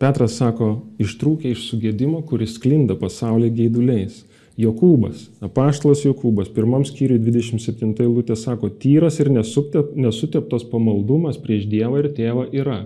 Petras 0.00 0.38
sako, 0.40 0.70
ištrūkė 1.00 1.52
iš 1.52 1.66
sugėdimo, 1.68 2.22
kuris 2.28 2.54
sklinda 2.56 2.96
pasaulyje 2.96 3.52
geiduliais. 3.58 4.22
Jokūbas, 4.60 5.26
apaštalas 5.44 6.02
Jokūbas, 6.04 6.50
pirmam 6.52 6.84
skyriui 6.88 7.20
27 7.22 7.94
eilutė 8.04 8.36
sako, 8.36 8.68
tyras 8.82 9.20
ir 9.20 9.30
nesuteptos 9.32 10.66
pamaldumas 10.72 11.40
prieš 11.40 11.68
Dievą 11.70 12.02
ir 12.02 12.10
Tėvą 12.16 12.46
yra. 12.56 12.82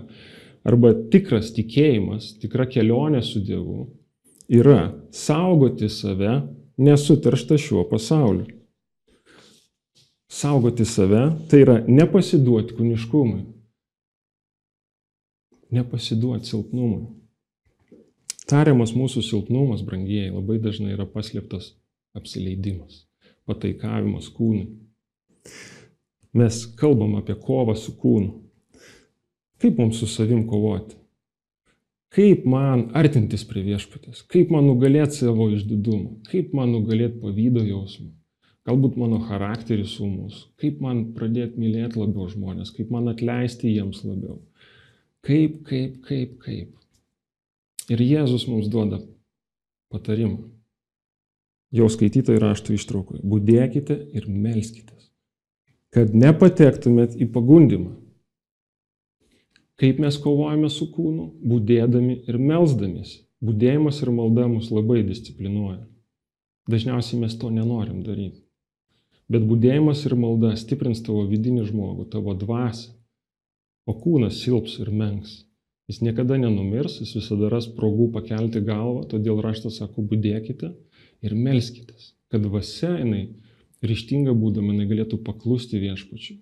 Arba 0.67 0.93
tikras 1.11 1.51
tikėjimas, 1.55 2.33
tikra 2.41 2.67
kelionė 2.71 3.23
su 3.23 3.43
Dievu 3.43 3.85
yra 4.47 4.93
saugoti 5.11 5.89
save 5.89 6.41
nesuterštą 6.77 7.57
šiuo 7.57 7.85
pasauliu. 7.89 8.45
Saugoti 10.35 10.85
save 10.87 11.29
tai 11.49 11.61
yra 11.63 11.79
nepasiduoti 11.87 12.75
kūniškumui 12.75 13.43
nepasiduoti 15.75 16.49
silpnumui. 16.49 17.05
Tariamas 18.45 18.93
mūsų 18.93 19.23
silpnumas, 19.25 19.81
brangieji, 19.85 20.33
labai 20.33 20.59
dažnai 20.61 20.93
yra 20.93 21.07
paslėptas 21.09 21.71
apsileidimas, 22.15 23.05
pataikavimas 23.49 24.29
kūnui. 24.33 24.67
Mes 26.35 26.61
kalbam 26.77 27.15
apie 27.17 27.37
kovą 27.39 27.73
su 27.79 27.95
kūnu. 27.97 28.43
Kaip 29.63 29.79
mums 29.79 30.01
su 30.01 30.07
savim 30.11 30.43
kovoti? 30.49 30.97
Kaip 32.15 32.45
man 32.47 32.89
artintis 32.95 33.43
prie 33.47 33.63
viešpatės? 33.65 34.21
Kaip 34.31 34.51
man 34.53 34.67
nugalėti 34.67 35.23
savo 35.23 35.47
išdidumą? 35.55 36.19
Kaip 36.29 36.53
man 36.55 36.75
nugalėti 36.75 37.17
pavydo 37.23 37.63
jausmą? 37.65 38.11
Galbūt 38.65 38.95
mano 38.97 39.19
charakteris 39.27 39.93
sumus? 39.99 40.47
Kaip 40.57 40.79
man 40.81 41.03
pradėti 41.13 41.61
mylėti 41.61 41.99
labiau 42.01 42.25
žmonės? 42.31 42.71
Kaip 42.73 42.89
man 42.93 43.11
atleisti 43.11 43.69
jiems 43.69 44.01
labiau? 44.07 44.39
Kaip, 45.25 45.61
kaip, 45.67 45.99
kaip, 46.07 46.39
kaip. 46.41 46.71
Ir 47.93 48.01
Jėzus 48.01 48.47
mums 48.49 48.69
duoda 48.73 49.03
patarimą. 49.93 50.39
Jau 51.75 51.89
skaitytojai 51.91 52.41
rašto 52.41 52.73
ištraukoje. 52.73 53.21
Būdėkite 53.25 53.97
ir 54.17 54.25
melskitės, 54.31 55.11
kad 55.93 56.15
nepatektumėt 56.17 57.17
į 57.21 57.27
pagundimą. 57.35 57.91
Kaip 59.75 59.99
mes 59.99 60.17
kovojame 60.23 60.69
su 60.71 60.87
kūnu? 60.93 61.27
Būdėdami 61.43 62.21
ir 62.31 62.39
melzdamiesi. 62.39 63.25
Būdėjimas 63.45 63.99
ir 64.01 64.13
malda 64.15 64.47
mus 64.49 64.71
labai 64.71 65.03
disciplinuoja. 65.05 65.83
Dažniausiai 66.71 67.19
mes 67.21 67.35
to 67.37 67.51
nenorim 67.53 68.01
daryti. 68.05 68.44
Bet 69.31 69.45
būdėjimas 69.49 70.03
ir 70.05 70.13
malda 70.21 70.53
stiprins 70.59 71.01
tavo 71.05 71.23
vidinį 71.29 71.65
žmogų, 71.71 72.05
tavo 72.13 72.35
dvasę. 72.37 72.91
O 73.89 73.93
kūnas 73.97 74.37
silps 74.41 74.77
ir 74.81 74.91
menks. 74.93 75.43
Jis 75.89 76.01
niekada 76.01 76.37
nenumirs, 76.41 76.97
jis 77.01 77.13
visada 77.19 77.49
ras 77.53 77.67
progų 77.69 78.09
pakelti 78.13 78.61
galvą, 78.65 79.03
todėl 79.09 79.41
raštas 79.45 79.77
sako, 79.81 80.05
būdėkite 80.09 80.71
ir 81.25 81.35
melskitės, 81.37 82.13
kad 82.33 82.41
dvasia 82.41 82.95
jinai 82.97 83.27
ryštinga 83.85 84.33
būdama 84.33 84.73
jinai 84.73 84.89
galėtų 84.89 85.21
paklusti 85.25 85.81
viešpačiui. 85.81 86.39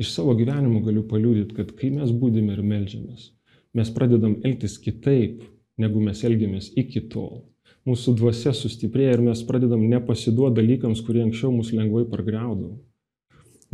Iš 0.00 0.10
savo 0.16 0.32
gyvenimo 0.38 0.80
galiu 0.84 1.04
paliūdyti, 1.10 1.54
kad 1.54 1.74
kai 1.78 1.92
mes 1.94 2.10
būdime 2.10 2.56
ir 2.56 2.64
melžiamės, 2.66 3.28
mes 3.76 3.92
pradedam 3.94 4.38
elgtis 4.42 4.78
kitaip, 4.82 5.44
negu 5.78 6.00
mes 6.02 6.24
elgiamės 6.26 6.72
iki 6.80 7.04
tol. 7.12 7.44
Mūsų 7.84 8.14
dvasia 8.16 8.54
sustiprėja 8.56 9.18
ir 9.18 9.22
mes 9.26 9.42
pradedam 9.44 9.82
nepasiduoti 9.90 10.56
dalykams, 10.56 11.02
kurie 11.04 11.20
anksčiau 11.26 11.52
mus 11.52 11.72
lengvai 11.76 12.06
pargriaudavo. 12.08 12.78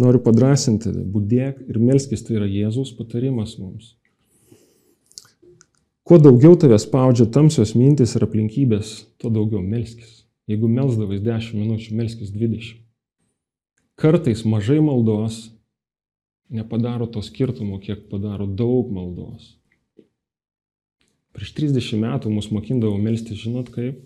Noriu 0.00 0.22
padrasinti, 0.24 0.90
būdėk 0.90 1.60
ir 1.68 1.78
melskis, 1.78 2.24
tai 2.26 2.40
yra 2.40 2.48
Jėzaus 2.50 2.90
patarimas 2.98 3.54
mums. 3.60 3.94
Kuo 6.02 6.18
daugiau 6.18 6.56
tave 6.58 6.78
spaudžia 6.82 7.28
tamsios 7.30 7.76
mintis 7.78 8.16
ir 8.18 8.24
aplinkybės, 8.26 8.94
tuo 9.20 9.30
daugiau 9.30 9.62
melskis. 9.62 10.24
Jeigu 10.50 10.66
melsdavais 10.66 11.22
10 11.22 11.54
minučių, 11.54 11.94
melskis 11.94 12.32
20. 12.34 12.80
Kartais 14.00 14.42
mažai 14.42 14.80
maldos 14.82 15.52
nepadaro 16.50 17.06
to 17.06 17.22
skirtumo, 17.22 17.78
kiek 17.78 18.08
padaro 18.10 18.48
daug 18.48 18.90
maldos. 18.90 19.59
Prieš 21.36 21.52
30 21.56 22.00
metų 22.02 22.32
mus 22.34 22.50
mokindavo 22.50 22.96
melsti, 22.98 23.38
žinot 23.38 23.70
kaip? 23.74 24.00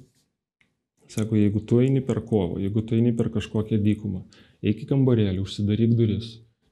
Sako, 1.08 1.36
jeigu 1.36 1.60
tu 1.60 1.80
eini 1.84 2.00
per 2.04 2.20
kovą, 2.24 2.58
jeigu 2.62 2.82
tu 2.84 2.96
eini 2.96 3.12
per 3.16 3.30
kažkokią 3.32 3.78
dykumą, 3.84 4.24
eik 4.64 4.84
į 4.84 4.88
kambarėlį, 4.90 5.42
užsidaryk 5.44 5.94
duris 5.98 6.30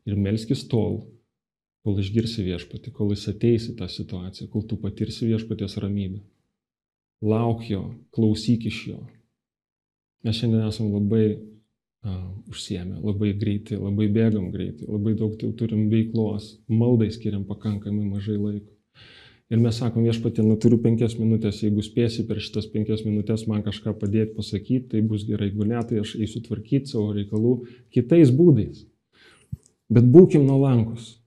ir 0.08 0.16
melskis 0.18 0.64
tol, 0.68 1.02
kol 1.84 1.98
išgirsi 2.00 2.44
viešpatį, 2.46 2.92
kol 2.96 3.12
jis 3.12 3.28
ateis 3.32 3.68
į 3.70 3.76
tą 3.80 3.88
situaciją, 3.92 4.48
kol 4.52 4.64
tu 4.68 4.78
patirsi 4.80 5.28
viešpaties 5.28 5.78
ramybę. 5.82 6.22
Lauk 7.22 7.64
jo, 7.68 7.84
klausyk 8.14 8.66
iš 8.70 8.78
jo. 8.90 9.00
Mes 10.26 10.38
šiandien 10.38 10.66
esame 10.66 10.94
labai 10.96 11.24
uh, 11.34 12.28
užsiemę, 12.50 13.00
labai 13.02 13.32
greitai, 13.38 13.78
labai 13.78 14.08
bėgam 14.14 14.50
greitai, 14.54 14.88
labai 14.90 15.14
daug 15.18 15.36
turim 15.58 15.88
veiklos, 15.90 16.56
maldai 16.70 17.10
skiriam 17.14 17.44
pakankamai 17.48 18.06
mažai 18.08 18.38
laiko. 18.38 18.70
Ir 19.52 19.60
mes 19.60 19.76
sakom, 19.76 20.06
viešpatė, 20.06 20.40
nu 20.46 20.54
turiu 20.56 20.78
penkias 20.80 21.18
minutės, 21.18 21.58
jeigu 21.60 21.82
spėsi 21.84 22.22
per 22.24 22.38
šitas 22.40 22.70
penkias 22.72 23.02
minutės 23.04 23.44
man 23.50 23.60
kažką 23.66 23.92
padėti 24.00 24.32
pasakyti, 24.38 24.86
tai 24.94 25.02
bus 25.04 25.26
gerai, 25.28 25.50
jeigu 25.50 25.66
ne, 25.68 25.82
tai 25.88 25.98
aš 26.00 26.14
eisiu 26.16 26.40
tvarkyti 26.46 26.88
savo 26.88 27.10
reikalų 27.12 27.52
kitais 27.92 28.32
būdais. 28.32 28.86
Bet 29.92 30.08
būkim 30.08 30.46
nuolankus. 30.48 31.18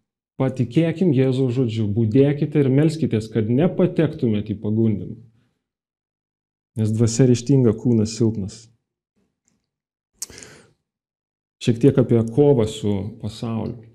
Patikėkim 0.42 1.14
Jėzaus 1.16 1.54
žodžiu, 1.56 1.86
būdėkite 1.96 2.60
ir 2.60 2.72
melskitės, 2.74 3.30
kad 3.32 3.48
nepatektumėte 3.48 4.56
į 4.56 4.60
pagundimą. 4.64 5.20
Nes 6.82 6.92
dvasia 6.92 7.30
ryštinga, 7.30 7.76
kūnas 7.78 8.18
silpnas. 8.18 8.64
Šiek 11.62 11.78
tiek 11.80 12.02
apie 12.02 12.20
kovą 12.34 12.66
su 12.68 12.98
pasauliu. 13.22 13.95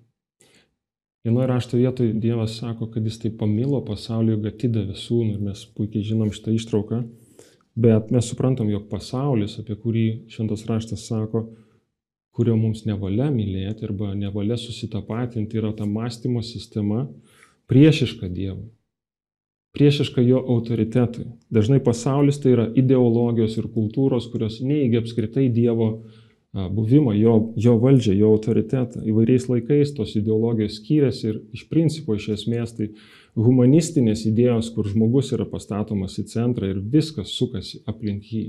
Vienoje 1.24 1.46
rašto 1.46 1.76
vietoje 1.76 2.12
Dievas 2.12 2.56
sako, 2.58 2.86
kad 2.90 3.04
jis 3.04 3.18
taip 3.20 3.36
pamilo 3.42 3.82
pasaulį, 3.84 4.38
jog 4.38 4.46
atidavė 4.48 4.94
sūnų 4.96 5.34
ir 5.34 5.42
mes 5.50 5.66
puikiai 5.76 6.06
žinom 6.06 6.30
šitą 6.32 6.54
ištrauką, 6.56 7.00
bet 7.76 8.08
mes 8.14 8.30
suprantam, 8.32 8.70
jog 8.72 8.86
pasaulis, 8.88 9.58
apie 9.60 9.76
kurį 9.76 10.06
šventas 10.32 10.64
raštas 10.70 11.04
sako, 11.10 11.44
kurio 12.32 12.56
mums 12.56 12.86
nevalia 12.88 13.28
mylėti 13.34 13.84
arba 13.84 14.14
nevalia 14.16 14.56
susitapatinti, 14.56 15.60
yra 15.60 15.74
ta 15.76 15.84
mąstymo 15.84 16.40
sistema 16.46 17.04
priešiška 17.68 18.30
Dievui, 18.32 18.70
priešiška 19.76 20.24
jo 20.24 20.40
autoritetui. 20.56 21.26
Dažnai 21.52 21.82
pasaulis 21.84 22.40
tai 22.40 22.56
yra 22.56 22.68
ideologijos 22.80 23.58
ir 23.60 23.68
kultūros, 23.74 24.30
kurios 24.32 24.62
neigia 24.64 25.04
apskritai 25.04 25.50
Dievo 25.52 25.90
buvimą, 26.52 27.12
jo, 27.14 27.34
jo 27.56 27.76
valdžią, 27.78 28.14
jo 28.18 28.30
autoritetą. 28.34 29.04
Įvairiais 29.06 29.46
laikais 29.50 29.92
tos 29.94 30.16
ideologijos 30.18 30.80
skyrėsi 30.80 31.28
ir 31.30 31.36
iš 31.54 31.66
principo, 31.70 32.16
iš 32.18 32.32
esmės, 32.34 32.74
tai 32.74 32.90
humanistinės 33.38 34.24
idėjos, 34.26 34.72
kur 34.74 34.88
žmogus 34.90 35.30
yra 35.36 35.46
pastatomas 35.46 36.18
į 36.18 36.26
centrą 36.32 36.72
ir 36.72 36.82
viskas 36.82 37.36
sukasi 37.36 37.84
aplink 37.86 38.32
jį. 38.32 38.48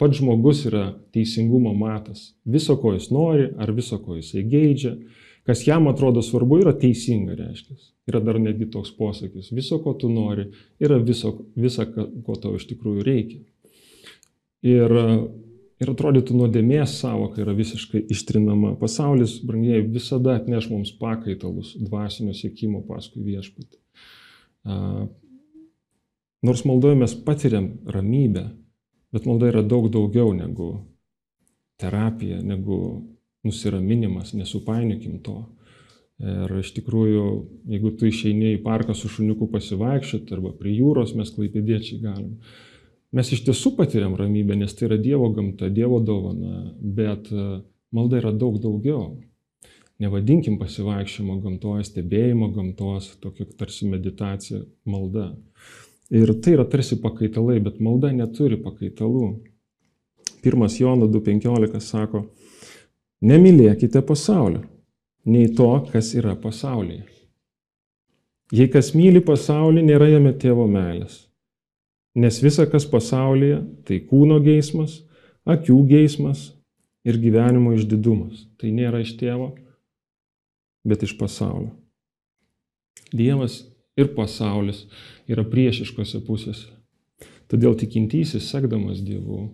Pats 0.00 0.18
žmogus 0.18 0.64
yra 0.66 0.88
teisingumo 1.14 1.70
matas. 1.76 2.32
Viso, 2.44 2.74
ko 2.80 2.96
jis 2.96 3.10
nori, 3.14 3.46
ar 3.60 3.70
viso, 3.76 4.00
ko 4.02 4.16
jisai 4.18 4.42
geidžia, 4.50 4.96
kas 5.46 5.62
jam 5.66 5.86
atrodo 5.88 6.24
svarbu, 6.24 6.58
yra 6.64 6.72
teisinga, 6.76 7.36
reiškia. 7.38 7.76
Yra 8.10 8.22
dar 8.24 8.40
netgi 8.42 8.66
toks 8.72 8.90
posakis. 8.96 9.52
Viso, 9.54 9.78
ko 9.84 9.94
tu 9.94 10.10
nori, 10.10 10.48
yra 10.82 10.98
viso, 10.98 11.36
visa, 11.54 11.86
ko 11.86 12.34
tau 12.42 12.56
iš 12.58 12.66
tikrųjų 12.72 13.06
reikia. 13.06 13.44
Ir 14.66 14.98
Ir 15.80 15.94
atrodytų 15.94 16.36
nuodėmės 16.36 16.98
savoka 17.00 17.40
yra 17.40 17.54
visiškai 17.56 18.02
ištrinama. 18.12 18.74
Pasaulis, 18.80 19.38
brangiai, 19.48 19.80
visada 19.80 20.34
atneš 20.36 20.68
mums 20.68 20.92
pakaitalus 21.00 21.72
dvasinio 21.80 22.34
siekimo 22.36 22.82
paskui 22.84 23.24
viešpatį. 23.24 23.78
Nors 26.44 26.64
maldoje 26.68 26.98
mes 27.00 27.14
patiriam 27.24 27.70
ramybę, 27.88 28.44
bet 29.12 29.24
malda 29.28 29.48
yra 29.54 29.64
daug 29.64 29.88
daugiau 29.92 30.34
negu 30.36 30.68
terapija, 31.80 32.42
negu 32.44 32.80
nusiraminimas, 33.48 34.34
nesupainiokim 34.36 35.18
to. 35.24 35.38
Ir 36.20 36.52
iš 36.60 36.74
tikrųjų, 36.76 37.24
jeigu 37.72 37.94
tu 37.96 38.04
išeini 38.10 38.58
į 38.58 38.64
parką 38.64 38.92
su 38.92 39.08
šuniuku 39.08 39.48
pasivaikščioti 39.48 40.36
arba 40.36 40.52
prie 40.58 40.74
jūros, 40.76 41.14
mes 41.16 41.32
klaipėdiečiai 41.32 42.02
galim 42.04 42.34
Mes 43.10 43.32
iš 43.34 43.42
tiesų 43.42 43.74
patiriam 43.74 44.14
ramybę, 44.14 44.54
nes 44.54 44.74
tai 44.78 44.86
yra 44.86 44.96
Dievo 45.02 45.32
gamta, 45.34 45.66
Dievo 45.74 45.98
dovana, 45.98 46.70
bet 46.78 47.26
e, 47.34 47.46
malda 47.90 48.20
yra 48.20 48.30
daug 48.30 48.60
daugiau. 48.62 49.16
Nevadinkim 50.00 50.56
pasivaikščiojimo 50.60 51.40
gamtoje, 51.42 51.88
stebėjimo 51.88 52.52
gamtos, 52.54 53.10
tokio 53.20 53.48
tarsi 53.58 53.88
meditacija, 53.90 54.62
malda. 54.88 55.32
Ir 56.14 56.30
tai 56.40 56.54
yra 56.54 56.64
tarsi 56.70 57.00
pakaitalai, 57.02 57.58
bet 57.62 57.82
malda 57.82 58.12
neturi 58.14 58.56
pakaitalų. 58.62 59.26
Pirmas 60.40 60.78
Jono 60.80 61.10
2.15 61.10 61.82
sako, 61.84 62.22
nemylėkite 63.26 64.00
pasaulio, 64.06 64.62
nei 65.26 65.50
to, 65.58 65.68
kas 65.90 66.14
yra 66.16 66.36
pasaulyje. 66.38 67.02
Jei 68.54 68.70
kas 68.70 68.94
myli 68.94 69.20
pasaulį, 69.22 69.82
nėra 69.90 70.08
jame 70.10 70.32
tėvo 70.38 70.64
meilės. 70.70 71.26
Nes 72.14 72.40
visa, 72.42 72.66
kas 72.66 72.86
pasaulyje, 72.90 73.60
tai 73.86 74.00
kūno 74.02 74.40
geismas, 74.42 74.98
akių 75.46 75.76
geismas 75.86 76.48
ir 77.06 77.20
gyvenimo 77.22 77.74
išdidumas. 77.76 78.48
Tai 78.58 78.72
nėra 78.74 79.02
iš 79.04 79.14
tėvo, 79.20 79.52
bet 80.86 81.04
iš 81.06 81.14
pasaulio. 81.20 81.70
Dievas 83.14 83.62
ir 83.98 84.10
pasaulis 84.16 84.84
yra 85.30 85.44
priešiškose 85.46 86.22
pusėse. 86.26 86.68
Todėl 87.50 87.74
tikintysis, 87.78 88.46
sekdamas 88.46 89.00
Dievu, 89.02 89.48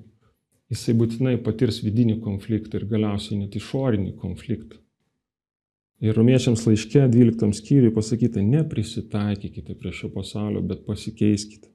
jisai 0.72 0.92
būtinai 0.98 1.36
patirs 1.44 1.80
vidinį 1.84 2.18
konfliktą 2.24 2.80
ir 2.80 2.88
galiausiai 2.90 3.38
net 3.40 3.56
išorinį 3.56 4.12
konfliktą. 4.20 4.80
Ir 6.04 6.12
romiečiams 6.12 6.66
laiške 6.68 7.06
12 7.08 7.56
skyriui 7.56 7.94
pasakyta, 7.96 8.42
neprisitaikykite 8.44 9.78
prie 9.80 9.94
šio 9.96 10.10
pasaulio, 10.12 10.60
bet 10.60 10.84
pasikeiskite. 10.84 11.70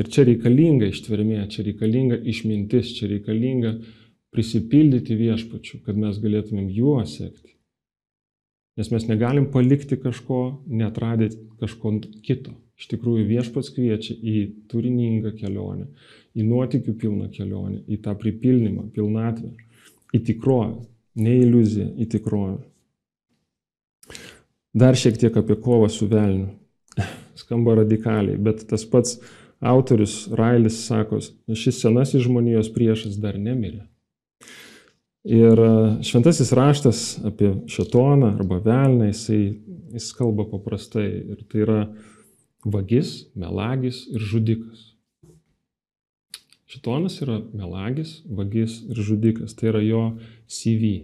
Ir 0.00 0.08
čia 0.12 0.24
reikalinga 0.28 0.88
ištvermė, 0.92 1.42
čia 1.52 1.64
reikalinga 1.66 2.18
išmintis, 2.32 2.94
čia 2.96 3.10
reikalinga 3.10 3.76
prisipildyti 4.32 5.16
viešpačių, 5.18 5.82
kad 5.86 5.98
mes 6.00 6.20
galėtumėm 6.22 6.70
juo 6.72 7.00
sekti. 7.08 7.52
Nes 8.80 8.88
mes 8.88 9.04
negalim 9.04 9.50
palikti 9.52 9.98
kažko, 10.00 10.64
netradę 10.72 11.28
kažko 11.60 11.98
kito. 12.24 12.54
Iš 12.80 12.88
tikrųjų 12.94 13.26
viešpats 13.28 13.68
kviečia 13.76 14.16
į 14.16 14.36
turiningą 14.72 15.34
kelionę, 15.36 15.90
į 16.34 16.46
nuotikių 16.48 16.94
pilną 16.98 17.28
kelionę, 17.34 17.82
į 17.84 18.00
tą 18.02 18.16
pripildymą, 18.18 18.88
pilnatvę, 18.96 19.52
į 20.16 20.22
tikrovę, 20.30 20.80
ne 21.20 21.36
iliuziją, 21.44 21.90
į 22.00 22.08
tikrovę. 22.16 22.62
Dar 24.72 24.96
šiek 24.96 25.20
tiek 25.20 25.36
apie 25.36 25.58
kovą 25.60 25.92
su 25.92 26.08
velniu. 26.08 26.48
skamba 27.42 27.76
radikaliai, 27.82 28.38
bet 28.40 28.64
tas 28.68 28.84
pats 28.88 29.18
autorius 29.62 30.26
Railis 30.34 30.80
sako, 30.86 31.20
šis 31.54 31.80
senasis 31.80 32.24
žmonijos 32.26 32.70
priešas 32.74 33.18
dar 33.22 33.38
nemirė. 33.38 33.86
Ir 35.22 35.58
e, 35.62 35.74
šventasis 36.02 36.50
raštas 36.58 37.02
apie 37.28 37.52
šetoną 37.70 38.32
arba 38.34 38.58
velnę, 38.64 39.12
jisai, 39.12 39.42
jis 39.94 40.08
kalba 40.18 40.48
paprastai 40.50 41.06
ir 41.06 41.44
tai 41.46 41.62
yra 41.62 41.78
vagis, 42.66 43.28
melagis 43.38 44.02
ir 44.10 44.26
žudikas. 44.32 44.88
Šitonas 46.72 47.20
yra 47.22 47.38
melagis, 47.54 48.22
vagis 48.26 48.80
ir 48.88 48.98
žudikas. 48.98 49.54
Tai 49.54 49.70
yra 49.70 49.82
jo 49.84 50.04
CV, 50.50 50.94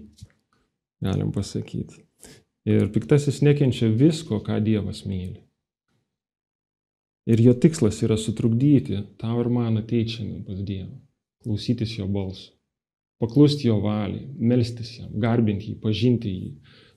galim 1.04 1.30
pasakyti. 1.34 2.02
Ir 2.68 2.88
piktasis 2.92 3.42
nekenčia 3.44 3.86
visko, 3.92 4.40
ką 4.44 4.58
Dievas 4.64 5.04
myli. 5.06 5.44
Ir 7.28 7.42
jo 7.44 7.52
tikslas 7.52 8.00
yra 8.06 8.16
sutrukdyti 8.16 9.02
tau 9.20 9.42
ir 9.42 9.50
man 9.52 9.76
ateiti 9.76 10.16
šiandien 10.16 10.44
pas 10.46 10.60
Dievą, 10.64 10.94
klausytis 11.44 11.92
jo 11.98 12.06
balso, 12.08 12.54
paklusti 13.20 13.68
jo 13.68 13.76
valiai, 13.84 14.24
melstis 14.40 14.94
jam, 14.96 15.10
garbinti 15.20 15.74
jį, 15.74 15.80
pažinti 15.82 16.32
jį, 16.32 16.52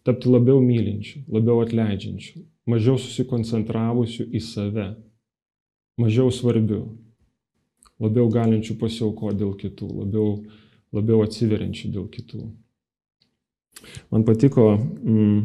tapti 0.08 0.32
labiau 0.32 0.62
mylinčiu, 0.64 1.26
labiau 1.28 1.60
atleidžiančiu, 1.66 2.46
mažiau 2.72 2.96
susikoncentravusiu 3.02 4.30
į 4.32 4.42
save, 4.46 4.88
mažiau 6.00 6.32
svarbiu, 6.32 6.86
labiau 8.02 8.30
galinčių 8.32 8.78
pasiauko 8.80 9.34
dėl 9.36 9.52
kitų, 9.60 9.90
labiau, 10.06 10.38
labiau 10.96 11.26
atsiveriančių 11.26 11.92
dėl 11.98 12.08
kitų. 12.14 12.46
Man 14.14 14.24
patiko 14.24 14.78
mm, 14.78 15.44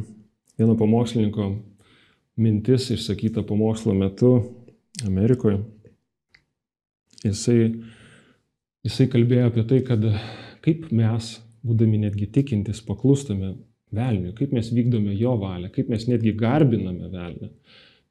vieno 0.61 0.79
pamokslininko 0.79 1.51
mintis 2.39 2.91
išsakyta 2.95 3.43
pamokslo 3.49 3.95
metu, 3.97 4.33
Amerikoje. 5.05 5.61
Jisai, 7.27 7.59
jisai 8.87 9.09
kalbėjo 9.13 9.51
apie 9.51 9.65
tai, 9.69 9.81
kad 9.85 10.05
kaip 10.65 10.89
mes, 10.95 11.33
būdami 11.67 12.01
netgi 12.05 12.29
tikintis, 12.33 12.83
paklūstame 12.87 13.57
velniui, 13.97 14.35
kaip 14.37 14.55
mes 14.55 14.71
vykdome 14.73 15.15
jo 15.19 15.35
valią, 15.41 15.71
kaip 15.75 15.91
mes 15.93 16.07
netgi 16.09 16.35
garbiname 16.39 17.11
velnią. 17.13 17.51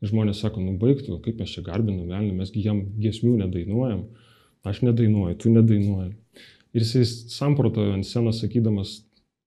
Žmonės 0.06 0.43
sako, 0.43 0.62
nu 0.62 0.76
baigtų, 0.80 1.17
kaip 1.24 1.39
mes 1.41 1.54
čia 1.56 1.63
garbiname 1.65 2.12
velnių, 2.12 2.36
mesgi 2.41 2.65
jam 2.65 2.84
giesmių 3.02 3.38
nedainuojam, 3.45 4.04
aš 4.67 4.84
nedainuoju, 4.86 5.38
tu 5.41 5.54
nedainuoji. 5.54 6.12
Ir 6.76 6.84
jisai 6.84 7.06
samprotojo 7.32 7.95
ant 7.95 8.06
scenos 8.08 8.41
sakydamas, 8.43 8.98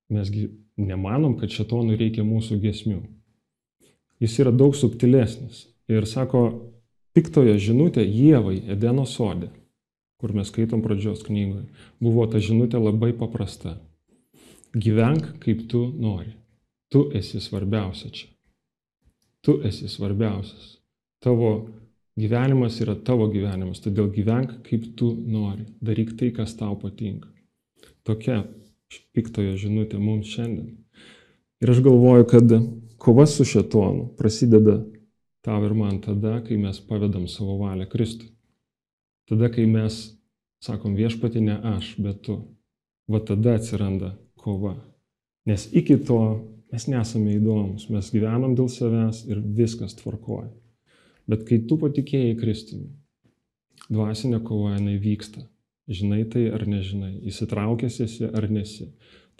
mesgi 0.09 0.49
nemanom, 0.81 1.37
kad 1.39 1.53
šetonui 1.53 1.99
reikia 2.01 2.25
mūsų 2.25 2.57
giesmių. 2.63 3.03
Jis 4.25 4.39
yra 4.43 4.53
daug 4.55 4.75
subtilesnis. 4.75 5.67
Ir 5.89 6.07
sako, 6.09 6.43
piktojo 7.17 7.57
žinutė 7.61 8.05
Jėvai 8.05 8.61
Edeno 8.75 9.07
sode, 9.07 9.51
kur 10.19 10.35
mes 10.35 10.51
skaitom 10.51 10.83
pradžios 10.83 11.23
knygoje, 11.27 11.69
buvo 12.03 12.27
ta 12.31 12.43
žinutė 12.43 12.81
labai 12.83 13.13
paprasta. 13.17 13.77
Gyvenk 14.75 15.39
kaip 15.43 15.65
tu 15.71 15.87
nori. 15.97 16.35
Tu 16.93 17.05
esi 17.17 17.41
svarbiausia 17.41 18.11
čia. 18.13 18.29
Tu 19.45 19.59
esi 19.65 19.89
svarbiausias. 19.89 20.79
Tavo 21.25 21.69
gyvenimas 22.19 22.81
yra 22.83 22.97
tavo 22.97 23.29
gyvenimas, 23.33 23.81
todėl 23.85 24.11
gyvenk 24.13 24.59
kaip 24.67 24.91
tu 24.99 25.13
nori. 25.15 25.67
Daryk 25.85 26.17
tai, 26.19 26.33
kas 26.35 26.57
tau 26.59 26.77
patinka. 26.81 27.31
Tokia 28.05 28.43
piktojo 29.17 29.57
žinutė 29.61 30.01
mums 30.01 30.31
šiandien. 30.33 30.75
Ir 31.63 31.73
aš 31.73 31.83
galvoju, 31.85 32.27
kad 32.31 32.55
kova 32.99 33.27
su 33.27 33.45
šetonu 33.45 34.09
prasideda 34.19 34.79
tau 35.45 35.65
ir 35.65 35.75
man 35.75 36.01
tada, 36.05 36.39
kai 36.45 36.59
mes 36.61 36.81
pavedam 36.89 37.29
savo 37.29 37.59
valią 37.63 37.89
Kristui. 37.91 38.31
Tada, 39.29 39.51
kai 39.53 39.67
mes 39.67 39.99
sakom 40.65 40.95
viešpati 40.99 41.41
ne 41.45 41.59
aš, 41.75 41.95
bet 42.03 42.23
tu. 42.27 42.39
Va 43.09 43.21
tada 43.25 43.55
atsiranda 43.57 44.13
kova. 44.37 44.75
Nes 45.49 45.69
iki 45.73 45.97
to 46.05 46.21
mes 46.73 46.89
nesame 46.91 47.39
įdomus, 47.39 47.89
mes 47.93 48.11
gyvenam 48.13 48.57
dėl 48.57 48.69
savęs 48.73 49.23
ir 49.31 49.41
viskas 49.41 49.97
tvarkoja. 49.97 50.51
Bet 51.29 51.45
kai 51.49 51.63
tu 51.69 51.79
patikėjai 51.81 52.37
Kristumi, 52.41 52.91
dvasinė 53.89 54.43
kova 54.45 54.75
jinai 54.77 54.99
vyksta. 55.01 55.45
Žinai 55.89 56.27
tai 56.29 56.45
ar 56.53 56.67
nežinai, 56.69 57.15
įsitraukęs 57.31 57.97
esi 58.05 58.29
ar 58.29 58.45
nesi. 58.53 58.91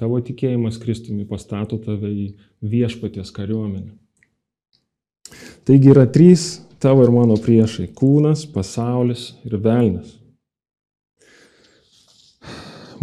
Tavo 0.01 0.21
tikėjimas 0.25 0.79
Kristumi 0.81 1.27
pastato 1.29 1.77
tave 1.85 2.09
į 2.09 2.29
viešpaties 2.65 3.33
kariuomenę. 3.37 3.93
Taigi 5.69 5.91
yra 5.93 6.07
trys 6.09 6.63
tavo 6.81 7.03
ir 7.05 7.11
mano 7.13 7.35
priešai- 7.37 7.91
kūnas, 7.99 8.47
pasaulis 8.49 9.35
ir 9.45 9.59
velnas. 9.61 10.15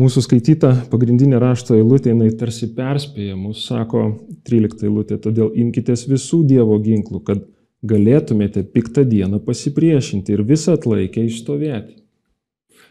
Mūsų 0.02 0.24
skaityta 0.26 0.72
pagrindinė 0.90 1.38
rašto 1.40 1.76
eilutė, 1.78 2.10
jinai 2.16 2.32
tarsi 2.40 2.72
perspėja 2.74 3.36
mus, 3.38 3.62
sako 3.68 4.02
13 4.50 4.82
eilutė, 4.90 5.20
todėl 5.22 5.54
imkitės 5.54 6.08
visų 6.10 6.42
Dievo 6.50 6.80
ginklų, 6.88 7.22
kad 7.24 7.46
galėtumėte 7.86 8.66
piktą 8.74 9.06
dieną 9.06 9.44
pasipriešinti 9.46 10.34
ir 10.34 10.44
visą 10.44 10.74
atlaikę 10.80 11.22
išstovėti. 11.30 12.02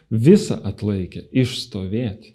Visą 0.09 0.61
atlaikę 0.71 1.25
išstovėti. 1.43 2.31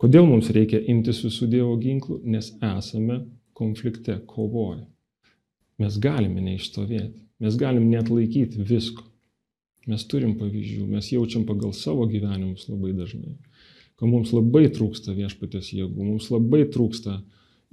Kodėl 0.00 0.24
mums 0.24 0.48
reikia 0.56 0.80
imtis 0.80 1.20
visų 1.20 1.52
Dievo 1.52 1.76
ginklų? 1.76 2.22
Nes 2.24 2.54
esame 2.64 3.26
konflikte, 3.52 4.16
kovoje. 4.26 4.86
Mes 5.82 5.96
galime 5.98 6.42
neišstovėti, 6.44 7.24
mes 7.42 7.56
galim 7.58 7.88
net 7.90 8.10
laikyti 8.12 8.62
visko. 8.68 9.08
Mes 9.90 10.04
turim 10.06 10.36
pavyzdžių, 10.38 10.84
mes 10.86 11.08
jaučiam 11.10 11.42
pagal 11.48 11.72
savo 11.74 12.04
gyvenimus 12.06 12.68
labai 12.70 12.92
dažnai, 12.94 13.34
kad 13.98 14.06
mums 14.06 14.30
labai 14.30 14.68
trūksta 14.70 15.14
viešpatės 15.16 15.72
jėgų, 15.74 16.06
mums 16.06 16.28
labai 16.30 16.62
trūksta 16.70 17.16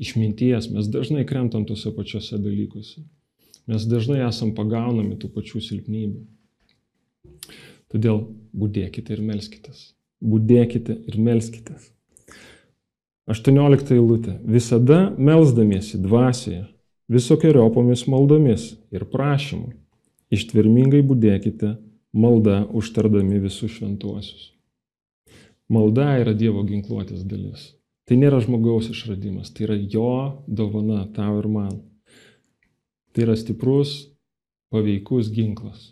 išminties, 0.01 0.71
mes 0.73 0.89
dažnai 0.89 1.25
krentam 1.29 1.67
tose 1.69 1.91
pačiose 1.93 2.39
dalykuose. 2.41 3.03
Mes 3.69 3.85
dažnai 3.85 4.23
esam 4.25 4.55
pagaunami 4.57 5.19
tų 5.21 5.29
pačių 5.35 5.61
silpnybių. 5.61 6.23
Todėl 7.93 8.23
būdėkite 8.57 9.13
ir 9.13 9.21
melskitės. 9.25 9.91
Būdėkite 10.25 10.95
ir 11.09 11.17
melskitės. 11.21 11.91
18 13.29 13.93
eilutė. 13.93 14.39
Visada 14.41 15.11
melzdamiesi 15.13 16.01
dvasioje 16.01 16.65
visokiojopomis 17.09 18.05
maldomis 18.07 18.71
ir 18.93 19.05
prašymu. 19.09 19.73
Ištvermingai 20.29 21.01
būdėkite 21.01 21.73
malda 22.13 22.61
užtardami 22.69 23.39
visus 23.41 23.73
šventuosius. 23.77 24.51
Malda 25.69 26.15
yra 26.21 26.35
Dievo 26.37 26.61
ginkluotės 26.65 27.25
dalis. 27.25 27.71
Tai 28.05 28.17
nėra 28.17 28.39
žmogaus 28.41 28.89
išradimas, 28.89 29.51
tai 29.53 29.67
yra 29.67 29.77
jo 29.77 30.11
dovana 30.47 31.03
tau 31.13 31.37
ir 31.41 31.47
man. 31.49 31.75
Tai 33.13 33.25
yra 33.25 33.35
stiprus, 33.37 34.09
paveikus 34.73 35.29
ginklas. 35.33 35.91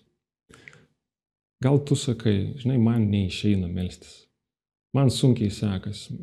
Gal 1.61 1.81
tu 1.85 1.97
sakai, 1.97 2.53
žinai, 2.61 2.77
man 2.81 3.09
neišeina 3.09 3.69
melstis. 3.69 4.27
Man 4.93 5.09
sunkiai 5.13 5.49
sekasi. 5.53 6.17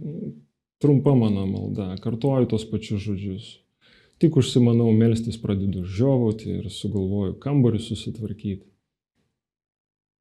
Trumpa 0.82 1.14
mano 1.18 1.46
malda, 1.46 1.92
kartuoju 2.02 2.50
tos 2.50 2.66
pačius 2.70 3.02
žodžius. 3.06 3.46
Tik 4.24 4.38
užsimanau 4.40 4.86
melstis, 4.96 5.36
pradedu 5.36 5.82
žiovauti 5.84 6.46
ir 6.48 6.68
sugalvoju 6.72 7.34
kambarį 7.42 7.76
susitvarkyti. 7.84 8.62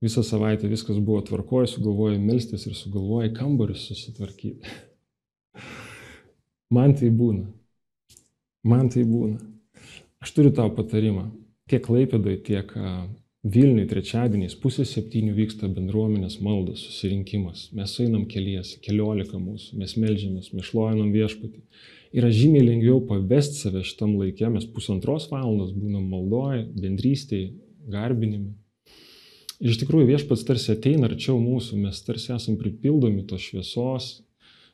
Visą 0.03 0.25
savaitę 0.27 0.67
viskas 0.67 0.97
buvo 0.99 1.21
tvarkoje, 1.23 1.69
sugalvoju 1.71 2.17
melstis 2.19 2.65
ir 2.67 2.75
sugalvoju 2.75 3.31
kambarį 3.37 3.77
susitvarkyti. 3.79 4.73
Man 6.75 6.97
tai 6.99 7.13
būna. 7.15 7.45
Man 8.67 8.91
tai 8.91 9.05
būna. 9.07 9.39
Aš 10.19 10.35
turiu 10.35 10.51
tau 10.59 10.67
patarimą. 10.75 11.29
Tiek 11.71 11.87
Laipėdai, 11.87 12.35
tiek 12.43 12.75
Vilniui 13.55 13.87
trečiadieniais 13.87 14.59
pusės 14.59 14.91
septynių 14.97 15.31
vyksta 15.39 15.71
bendruomenės 15.71 16.41
maldos, 16.43 16.83
susirinkimas. 16.89 17.69
Mes 17.71 17.95
einam 18.03 18.27
keliesi, 18.27 18.83
keliolika 18.83 19.39
mūsų, 19.39 19.79
mes 19.79 19.95
melžiamės, 19.95 20.51
mes 20.51 20.73
šloinam 20.73 21.15
viešpatį 21.15 21.63
yra 22.13 22.29
žymiai 22.33 22.65
lengviau 22.67 22.99
pavesti 23.07 23.63
save 23.63 23.83
šitam 23.87 24.17
laikė, 24.19 24.49
mes 24.53 24.67
pusantros 24.69 25.29
valandos 25.31 25.73
būnam 25.75 26.05
maldoje, 26.11 26.67
bendrystėje, 26.77 27.53
garbinime. 27.89 28.53
Ir 29.63 29.71
iš 29.71 29.79
tikrųjų 29.81 30.09
viešpats 30.11 30.43
tarsi 30.45 30.73
ateina 30.73 31.07
arčiau 31.07 31.37
mūsų, 31.39 31.79
mes 31.85 32.01
tarsi 32.05 32.33
esam 32.35 32.57
pripildomi 32.59 33.23
tos 33.29 33.45
šviesos, 33.47 34.11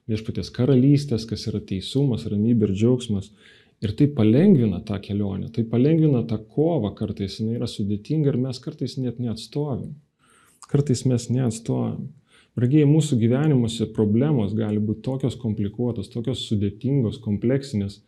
viešpaties 0.10 0.52
karalystės, 0.56 1.28
kas 1.30 1.46
yra 1.52 1.62
teisumas, 1.62 2.26
ramybė 2.30 2.70
ir 2.70 2.76
džiaugsmas. 2.76 3.32
Ir 3.80 3.94
tai 3.96 4.10
palengvina 4.12 4.82
tą 4.84 4.98
kelionę, 5.00 5.54
tai 5.56 5.64
palengvina 5.64 6.26
tą 6.28 6.42
kovą, 6.56 6.92
kartais 6.98 7.38
jinai 7.40 7.56
yra 7.62 7.68
sudėtinga 7.70 8.34
ir 8.34 8.38
mes 8.42 8.60
kartais 8.60 8.98
net 9.00 9.22
neatstovim. 9.24 9.94
Kartais 10.68 11.06
mes 11.08 11.30
neatstovim. 11.32 12.10
Brangiai, 12.60 12.84
mūsų 12.90 13.16
gyvenimuose 13.22 13.86
problemos 13.96 14.52
gali 14.58 14.82
būti 14.84 15.06
tokios 15.06 15.38
komplikuotos, 15.40 16.10
tokios 16.12 16.42
sudėtingos, 16.50 17.22
kompleksinės, 17.24 18.02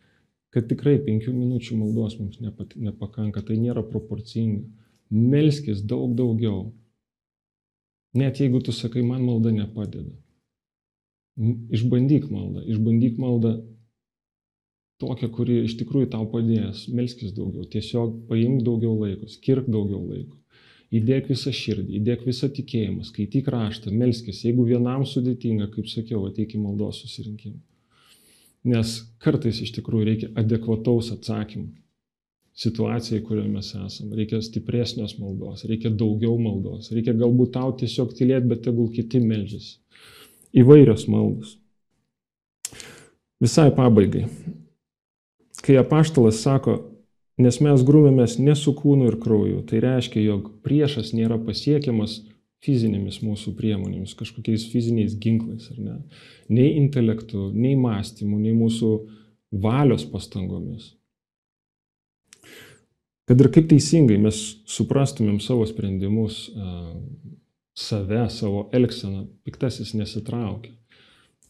kad 0.51 0.67
tikrai 0.67 0.97
penkių 1.05 1.31
minučių 1.31 1.77
maldos 1.79 2.17
mums 2.19 2.41
nepakanka, 2.43 3.43
tai 3.47 3.55
nėra 3.61 3.83
proporcinga. 3.87 4.65
melskis 5.11 5.81
daug 5.83 6.15
daugiau. 6.15 6.73
Net 8.15 8.39
jeigu 8.39 8.59
tu 8.63 8.71
sakai, 8.71 9.03
man 9.03 9.23
malda 9.23 9.51
nepadeda. 9.51 10.11
Išbandyk 11.71 12.27
maldą, 12.31 12.63
išbandyk 12.67 13.17
maldą 13.19 13.53
tokią, 14.99 15.31
kuri 15.31 15.61
iš 15.65 15.77
tikrųjų 15.79 16.11
tau 16.11 16.27
padės. 16.31 16.85
Melskis 16.91 17.31
daugiau, 17.37 17.63
tiesiog 17.71 18.27
paimk 18.27 18.65
daugiau 18.67 18.97
laiko, 18.99 19.31
skirk 19.31 19.71
daugiau 19.71 20.03
laiko. 20.09 20.35
Įdėk 20.91 21.30
visą 21.32 21.54
širdį, 21.56 22.01
įdėk 22.01 22.25
visą 22.27 22.49
tikėjimą, 22.51 23.06
skaityk 23.08 23.47
raštą, 23.54 23.93
melskis. 23.95 24.41
Jeigu 24.43 24.65
vienam 24.67 25.06
sudėtinga, 25.08 25.69
kaip 25.71 25.88
sakiau, 25.88 26.25
ateik 26.27 26.58
į 26.58 26.63
maldos 26.65 26.99
susirinkimą. 27.06 27.62
Nes 28.71 28.97
kartais 29.23 29.62
iš 29.63 29.71
tikrųjų 29.77 30.08
reikia 30.10 30.30
adekvataus 30.38 31.13
atsakymų 31.15 31.71
situacijai, 32.62 33.23
kurioje 33.23 33.49
mes 33.49 33.71
esame. 33.71 34.15
Reikia 34.19 34.41
stipresnios 34.43 35.15
maldos, 35.19 35.63
reikia 35.69 35.93
daugiau 35.95 36.36
maldos, 36.41 36.91
reikia 36.91 37.15
galbūt 37.17 37.56
tau 37.56 37.71
tiesiog 37.80 38.12
tylėti, 38.17 38.51
bet 38.51 38.63
tegul 38.67 38.91
kiti 38.93 39.23
melžiasi. 39.23 39.77
Įvairios 40.62 41.08
maldos. 41.08 41.56
Visai 43.41 43.71
pabaigai. 43.73 44.27
Kai 45.63 45.77
apaštalas 45.80 46.41
sako, 46.43 46.75
nes 47.41 47.58
mes 47.63 47.86
grūmėmės 47.88 48.38
ne 48.39 48.56
su 48.58 48.73
kūnu 48.77 49.10
ir 49.10 49.17
krauju, 49.21 49.63
tai 49.69 49.82
reiškia, 49.84 50.21
jog 50.23 50.49
priešas 50.65 51.12
nėra 51.17 51.39
pasiekiamas 51.41 52.21
fizinėmis 52.62 53.21
mūsų 53.25 53.56
priemonėmis, 53.58 54.15
kažkokiais 54.17 54.67
fiziniais 54.71 55.17
ginklais, 55.17 55.67
ar 55.73 55.80
ne? 55.82 55.95
Nei 56.51 56.75
intelektu, 56.77 57.49
nei 57.54 57.73
mąstymu, 57.80 58.38
nei 58.41 58.54
mūsų 58.58 58.91
valios 59.63 60.06
pastangomis. 60.10 60.91
Kad 63.30 63.41
ir 63.41 63.49
kaip 63.54 63.69
teisingai 63.71 64.17
mes 64.19 64.38
suprastumėm 64.69 65.39
savo 65.39 65.65
sprendimus, 65.69 66.49
save, 67.77 68.25
savo 68.34 68.67
elgseną, 68.75 69.25
piktasis 69.47 69.93
nesitraukia. 69.95 70.73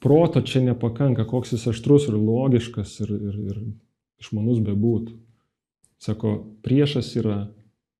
Proto 0.01 0.41
čia 0.41 0.63
nepakanka, 0.65 1.27
koks 1.29 1.55
jis 1.55 1.67
aštrus 1.73 2.07
ir 2.09 2.17
logiškas 2.17 2.95
ir, 3.03 3.11
ir, 3.17 3.35
ir 3.51 3.59
išmanus 4.21 4.61
bebūtų. 4.65 5.17
Sako, 6.01 6.37
priešas 6.65 7.11
yra 7.19 7.43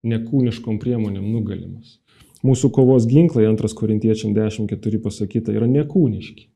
nekūniškom 0.09 0.79
priemonėm 0.81 1.27
nugalimas. 1.29 1.99
Mūsų 2.41 2.71
kovos 2.73 3.05
ginklai, 3.05 3.45
2 3.45 3.75
Korintiečiam 3.77 4.33
10.4 4.33 5.01
pasakyta, 5.03 5.53
yra 5.53 5.67
nekūniški, 5.69 6.47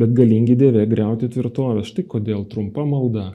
bet 0.00 0.12
galingi 0.16 0.58
dėvė 0.60 0.84
greuti 0.90 1.30
tvirtovės. 1.32 1.88
Štai 1.88 2.04
kodėl 2.12 2.44
trumpa 2.52 2.84
malda 2.84 3.30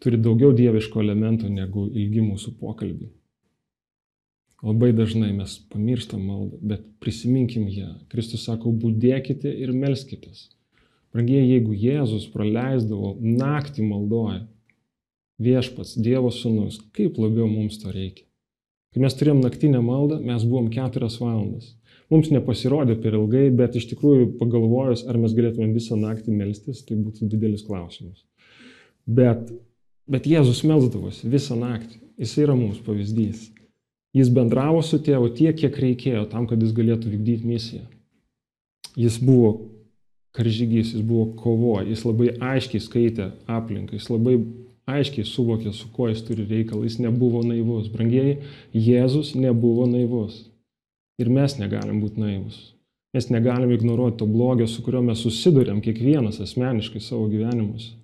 turi 0.00 0.16
daugiau 0.20 0.54
dieviško 0.56 1.04
elemento 1.04 1.50
negu 1.52 1.84
ilgi 1.92 2.24
mūsų 2.24 2.54
pokalbiai. 2.60 3.12
Labai 4.64 4.94
dažnai 4.96 5.34
mes 5.36 5.58
pamirštam 5.68 6.24
maldą, 6.24 6.58
bet 6.64 6.84
prisiminkim 7.04 7.68
ją. 7.68 7.90
Kristus 8.08 8.46
sako, 8.48 8.72
būdėkite 8.72 9.52
ir 9.52 9.74
melskitės. 9.76 10.46
Brangiai, 11.12 11.44
jeigu 11.44 11.76
Jėzus 11.76 12.24
praleisdavo 12.32 13.12
naktį 13.20 13.84
maldoje, 13.90 14.46
viešpats, 15.42 15.96
Dievo 15.98 16.30
sūnus, 16.34 16.78
kaip 16.94 17.18
labiau 17.18 17.48
mums 17.50 17.80
to 17.82 17.92
reikia. 17.94 18.26
Kai 18.94 19.02
mes 19.02 19.16
turėjom 19.18 19.42
naktinę 19.42 19.80
maldą, 19.82 20.20
mes 20.22 20.44
buvom 20.46 20.70
keturias 20.70 21.18
valandas. 21.18 21.72
Mums 22.12 22.30
nepasirodė 22.30 22.94
per 23.02 23.16
ilgai, 23.18 23.48
bet 23.50 23.74
iš 23.80 23.88
tikrųjų 23.90 24.34
pagalvojus, 24.38 25.06
ar 25.08 25.18
mes 25.18 25.34
galėtume 25.34 25.72
visą 25.74 25.98
naktį 25.98 26.36
melstis, 26.36 26.84
tai 26.86 27.00
būtų 27.00 27.26
didelis 27.32 27.64
klausimas. 27.66 28.22
Bet 29.04 29.48
Bet 30.04 30.26
Jėzus 30.28 30.60
melzdavosi 30.68 31.30
visą 31.32 31.56
naktį. 31.56 32.00
Jis 32.20 32.34
yra 32.42 32.54
mums 32.56 32.80
pavyzdys. 32.84 33.48
Jis 34.14 34.30
bendravo 34.30 34.82
su 34.84 35.00
tėvu 35.02 35.30
tiek, 35.34 35.56
kiek 35.56 35.78
reikėjo 35.80 36.26
tam, 36.30 36.44
kad 36.46 36.60
jis 36.62 36.74
galėtų 36.76 37.10
vykdyti 37.10 37.48
misiją. 37.48 37.86
Jis 39.00 39.16
buvo 39.18 39.54
karžygys, 40.36 40.92
jis 40.94 41.02
buvo 41.02 41.32
kovoje, 41.38 41.88
jis 41.90 42.04
labai 42.04 42.28
aiškiai 42.52 42.82
skaitė 42.84 43.30
aplinką, 43.50 43.96
jis 43.96 44.10
labai 44.12 44.36
aiškiai 44.90 45.26
suvokė, 45.28 45.72
su 45.72 45.88
kuo 45.94 46.10
jis 46.10 46.22
turi 46.26 46.46
reikalą, 46.48 46.84
jis 46.84 47.00
nebuvo 47.02 47.42
naivus. 47.46 47.88
Brangiai, 47.92 48.38
Jėzus 48.74 49.34
nebuvo 49.38 49.88
naivus. 49.90 50.44
Ir 51.20 51.30
mes 51.30 51.58
negalim 51.60 52.00
būti 52.02 52.20
naivus. 52.20 52.58
Mes 53.14 53.28
negalim 53.30 53.70
ignoruoti 53.70 54.18
to 54.22 54.26
blogio, 54.26 54.66
su 54.66 54.82
kuriuo 54.82 55.04
mes 55.06 55.20
susidurėm 55.22 55.78
kiekvienas 55.84 56.40
asmeniškai 56.42 57.00
savo 57.00 57.28
gyvenimuose. 57.30 57.94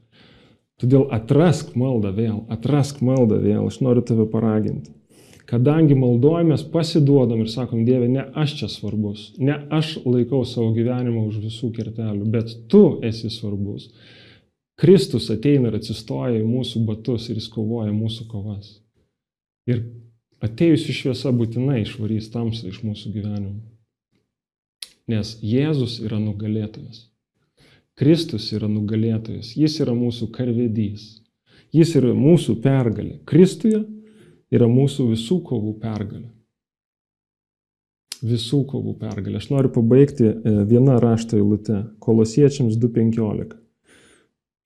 Todėl 0.80 1.10
atrask 1.12 1.74
maldą 1.76 2.14
vėl, 2.16 2.38
atrask 2.48 3.02
maldą 3.04 3.40
vėl, 3.42 3.66
aš 3.66 3.80
noriu 3.84 4.04
tave 4.06 4.24
paraginti. 4.30 4.94
Kadangi 5.50 5.96
maldojamės, 5.98 6.62
pasiduodam 6.70 7.42
ir 7.42 7.50
sakom, 7.50 7.82
Dieve, 7.84 8.06
ne 8.08 8.22
aš 8.38 8.54
čia 8.60 8.68
svarbus, 8.70 9.32
ne 9.42 9.56
aš 9.74 9.96
laikau 10.04 10.44
savo 10.46 10.70
gyvenimą 10.76 11.24
už 11.26 11.40
visų 11.42 11.72
kertelių, 11.74 12.28
bet 12.30 12.54
tu 12.70 12.84
esi 13.02 13.32
svarbus. 13.34 13.88
Kristus 14.80 15.28
ateina 15.28 15.68
ir 15.68 15.76
atsistoja 15.76 16.38
į 16.38 16.46
mūsų 16.48 16.80
batus 16.88 17.28
ir 17.28 17.36
jis 17.36 17.50
kovoja 17.52 17.92
mūsų 17.92 18.24
kovas. 18.30 18.78
Ir 19.68 19.82
atėjusi 20.40 20.94
šviesa 20.96 21.34
būtinai 21.36 21.82
išvarys 21.82 22.30
tamsą 22.32 22.70
iš 22.70 22.80
mūsų 22.86 23.12
gyvenimo. 23.12 23.60
Nes 25.10 25.34
Jėzus 25.44 25.98
yra 26.00 26.16
nugalėtojas. 26.22 27.04
Kristus 28.00 28.48
yra 28.56 28.70
nugalėtojas, 28.72 29.52
jis 29.60 29.76
yra 29.84 29.92
mūsų 29.92 30.30
karvedys, 30.32 31.06
jis 31.76 31.92
yra 32.00 32.14
mūsų 32.16 32.56
pergalė. 32.64 33.18
Kristuje 33.28 33.82
yra 34.48 34.70
mūsų 34.70 35.10
visų 35.12 35.42
kovų 35.44 35.76
pergalė. 35.82 36.30
Visų 38.24 38.64
kovų 38.72 38.96
pergalė. 39.00 39.40
Aš 39.40 39.52
noriu 39.52 39.76
pabaigti 39.76 40.30
e, 40.30 40.60
vieną 40.72 40.96
raštą 41.04 41.36
eilutę. 41.36 41.82
Kolosiečiams 42.00 42.80
2.15. 42.80 43.59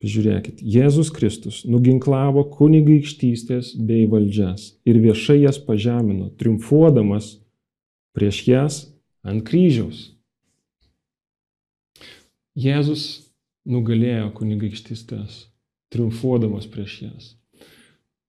Žiūrėkit, 0.05 0.59
Jėzus 0.61 1.09
Kristus 1.15 1.63
nuginklavo 1.65 2.43
kunigaikštystės 2.53 3.73
bei 3.89 4.05
valdžias 4.11 4.75
ir 4.85 4.99
viešai 5.01 5.39
jas 5.47 5.57
pažemino, 5.57 6.29
triumfuodamas 6.37 7.39
prieš 8.13 8.43
jas 8.49 8.77
ant 9.25 9.47
kryžiaus. 9.49 10.11
Jėzus 12.55 13.07
nugalėjo 13.65 14.29
kunigaikštystės, 14.37 15.47
triumfuodamas 15.95 16.69
prieš 16.69 17.01
jas. 17.07 17.33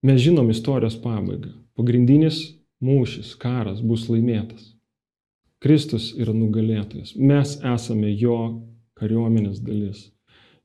Mes 0.00 0.22
žinom 0.24 0.48
istorijos 0.54 0.96
pabaigą. 1.02 1.52
Pagrindinis 1.76 2.40
mūšis, 2.80 3.34
karas 3.36 3.84
bus 3.84 4.08
laimėtas. 4.08 4.72
Kristus 5.60 6.12
yra 6.16 6.32
nugalėtojas. 6.32 7.12
Mes 7.20 7.58
esame 7.60 8.16
jo 8.16 8.38
kariuomenės 8.96 9.60
dalis. 9.60 10.06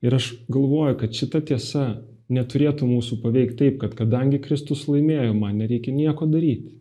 Ir 0.02 0.16
aš 0.18 0.32
galvoju, 0.50 0.98
kad 0.98 1.14
šita 1.14 1.44
tiesa 1.46 1.86
neturėtų 2.32 2.88
mūsų 2.90 3.20
paveikti 3.22 3.58
taip, 3.60 3.82
kad 3.84 3.94
kadangi 3.98 4.40
Kristus 4.42 4.88
laimėjo, 4.90 5.34
man 5.38 5.60
nereikia 5.62 5.94
nieko 5.94 6.26
daryti. 6.30 6.78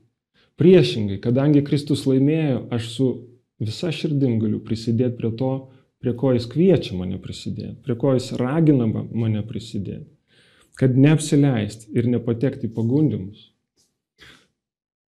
Priešingai, 0.60 1.18
kadangi 1.24 1.64
Kristus 1.64 2.06
laimėjo, 2.08 2.66
aš 2.72 2.88
su 2.94 3.10
visa 3.60 3.90
širdim 3.92 4.38
galiu 4.40 4.60
prisidėti 4.64 5.18
prie 5.18 5.30
to, 5.36 5.52
prie 6.00 6.14
ko 6.16 6.32
jis 6.36 6.48
kviečia 6.48 6.96
mane 6.96 7.20
prisidėti, 7.20 7.76
prie 7.84 7.96
ko 8.00 8.14
jis 8.16 8.32
ragina 8.40 8.88
mane 8.88 9.42
prisidėti, 9.48 10.08
kad 10.80 10.96
neapsileisti 10.96 11.90
ir 11.96 12.08
nepatekti 12.08 12.70
į 12.70 12.74
pagundimus. 12.76 13.48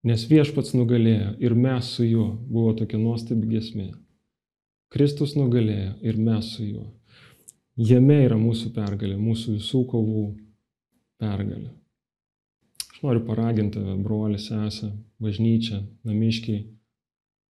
Nes 0.02 0.24
viešpats 0.26 0.74
nugalėjo 0.74 1.36
ir 1.40 1.54
mes 1.54 1.92
su 1.96 2.04
juo, 2.04 2.32
buvo 2.50 2.72
tokia 2.76 2.98
nuostabi 2.98 3.52
gesmė. 3.54 3.92
Kristus 4.92 5.36
nugalėjo 5.38 5.94
ir 6.04 6.18
mes 6.20 6.50
su 6.56 6.66
juo. 6.66 6.88
Jame 7.80 8.18
yra 8.26 8.36
mūsų 8.36 8.74
pergalė, 8.76 9.14
mūsų 9.16 9.54
visų 9.56 9.78
kovų 9.88 10.22
pergalė. 11.22 11.70
Aš 12.92 12.98
noriu 13.00 13.22
paraginti 13.24 13.78
tave, 13.78 13.94
broli, 13.96 14.36
sesę, 14.36 14.90
bažnyčią, 15.24 15.78
namiškiai, 16.04 16.66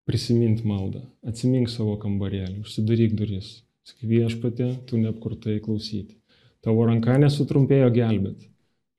prisimint 0.05 0.61
maldą, 0.61 1.01
atsimink 1.25 1.71
savo 1.73 1.95
kambarėlį, 1.97 2.61
užsidaryk 2.61 3.15
duris, 3.17 3.63
sakyk 3.81 4.11
viešpatė, 4.11 4.67
tu 4.85 4.99
neapkurtai 5.01 5.57
klausyti. 5.65 6.13
Tavo 6.61 6.85
ranka 6.85 7.17
nesutrumpėjo 7.17 7.89
gelbėti. 7.89 8.51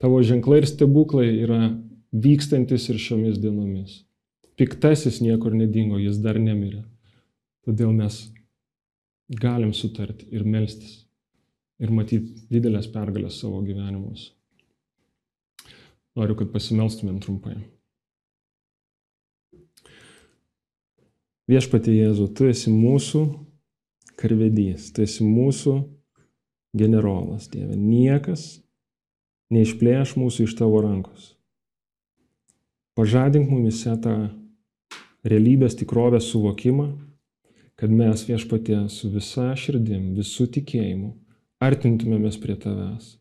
Tavo 0.02 0.18
ženklai 0.26 0.58
ir 0.64 0.66
stebuklai 0.66 1.28
yra 1.44 1.60
vykstantis 2.10 2.88
ir 2.90 2.98
šiomis 2.98 3.38
dienomis. 3.38 4.00
Piktasis 4.58 5.22
niekur 5.22 5.54
nedingo, 5.54 6.02
jis 6.02 6.18
dar 6.18 6.42
nemirė. 6.42 6.82
Todėl 7.62 7.94
mes 7.94 8.24
galim 9.30 9.70
sutarti 9.70 10.26
ir 10.34 10.42
melstis 10.42 11.04
ir 11.82 11.90
matyti 11.90 12.46
didelės 12.52 12.86
pergalės 12.92 13.40
savo 13.42 13.60
gyvenimus. 13.66 14.30
Noriu, 16.18 16.36
kad 16.38 16.52
pasimelstumėm 16.52 17.18
trumpai. 17.24 17.56
Viešpatie 21.50 21.94
Jėzu, 21.96 22.28
tu 22.36 22.46
esi 22.48 22.70
mūsų 22.70 23.22
karvedys, 24.20 24.92
tu 24.94 25.02
esi 25.02 25.24
mūsų 25.26 25.74
generolas, 26.78 27.48
Dieve. 27.52 27.76
Niekas 27.76 28.62
neišplėš 29.52 30.14
mūsų 30.20 30.46
iš 30.46 30.54
tavo 30.60 30.84
rankos. 30.84 31.32
Pažadink 32.96 33.50
mumise 33.50 33.96
tą 34.04 34.14
realybės 35.24 35.74
tikrovės 35.80 36.28
suvokimą, 36.30 36.92
kad 37.80 37.90
mes 37.90 38.22
viešpatė 38.28 38.84
su 38.92 39.10
visa 39.10 39.50
širdim, 39.58 40.12
visų 40.16 40.46
tikėjimu 40.58 41.14
artintumėmės 41.62 42.38
prie 42.42 42.56
tavęs. 42.58 43.16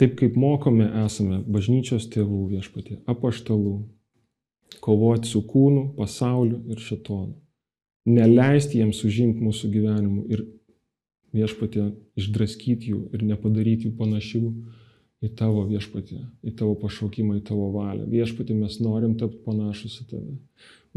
Taip 0.00 0.16
kaip 0.18 0.36
mokome 0.40 0.88
esame 1.04 1.42
bažnyčios 1.54 2.08
tėvų 2.10 2.46
viešpatė, 2.54 2.98
apaštalų, 3.10 3.76
kovoti 4.82 5.30
su 5.30 5.42
kūnu, 5.46 5.92
pasauliu 5.98 6.62
ir 6.72 6.80
šitonu. 6.82 7.36
Neleisti 8.08 8.80
jiems 8.80 9.04
užimti 9.06 9.44
mūsų 9.44 9.70
gyvenimų 9.70 10.24
ir 10.32 10.46
viešpatė 11.36 11.92
išdraskyti 12.18 12.90
jų 12.92 13.02
ir 13.14 13.22
nepadaryti 13.28 13.88
jų 13.88 13.92
panašių 14.00 14.42
į 15.22 15.30
tavo 15.38 15.62
viešpatį, 15.68 16.18
į 16.42 16.54
tavo 16.58 16.74
pašaukimą, 16.82 17.38
į 17.38 17.44
tavo 17.46 17.68
valią. 17.76 18.08
Viešpatį 18.10 18.58
mes 18.58 18.80
norim 18.82 19.14
tapti 19.20 19.38
panašus 19.44 20.00
į 20.02 20.08
tave. 20.10 20.34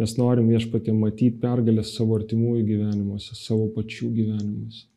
Mes 0.01 0.17
norim 0.17 0.49
viešpatį 0.49 0.95
matyti 0.97 1.37
pergalės 1.43 1.93
savo 1.95 2.17
artimųjų 2.17 2.65
gyvenimuose, 2.71 3.37
savo 3.37 3.69
pačių 3.75 4.09
gyvenimuose. 4.17 4.87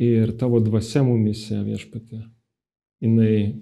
Ir 0.00 0.32
tavo 0.40 0.62
dvasia 0.64 1.02
mumise 1.04 1.58
viešpatė, 1.60 2.22
jinai 3.04 3.60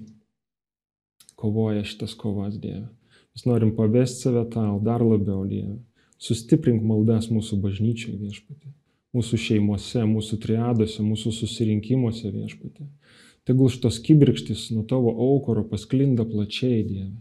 kovoja 1.38 1.82
šitas 1.86 2.14
kovas 2.18 2.60
Dieve. 2.62 2.86
Mes 3.34 3.46
norim 3.46 3.72
pavesti 3.74 4.28
save 4.28 4.44
tau 4.52 4.78
dar 4.82 5.02
labiau, 5.02 5.44
Dieve. 5.50 5.80
Sustiprink 6.18 6.82
maldas 6.82 7.28
mūsų 7.30 7.58
bažnyčiai 7.62 8.16
viešpatė, 8.18 8.70
mūsų 9.14 9.38
šeimose, 9.38 10.02
mūsų 10.10 10.38
triadose, 10.42 11.02
mūsų 11.06 11.34
susirinkimuose 11.36 12.30
viešpatė. 12.34 12.86
Tegul 13.46 13.70
šitos 13.74 14.00
kibirkštis 14.04 14.68
nuo 14.74 14.82
tavo 14.86 15.14
aukoro 15.14 15.62
pasklinda 15.66 16.26
plačiai, 16.26 16.82
Dieve. 16.86 17.14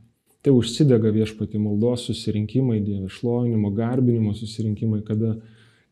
Tai 0.46 0.54
užsidega 0.58 1.10
viešpati 1.14 1.62
maldos 1.62 2.06
susirinkimai, 2.10 2.80
Dieve, 2.86 3.10
šlovinimo, 3.10 3.74
garbinimo 3.78 4.34
susirinkimai, 4.38 5.02
kada, 5.06 5.40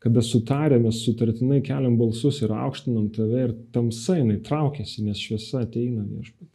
kada 0.06 0.22
sutarę 0.22 0.78
mes 0.80 1.00
sutartinai 1.02 1.64
keliam 1.66 1.96
balsus 1.98 2.44
ir 2.46 2.52
aukštinam 2.54 3.08
tave 3.10 3.40
ir 3.48 3.54
tamsa 3.74 4.20
jinai 4.20 4.38
traukiasi, 4.46 5.02
nes 5.02 5.18
šviesa 5.18 5.64
ateina 5.66 6.04
viešpati. 6.06 6.52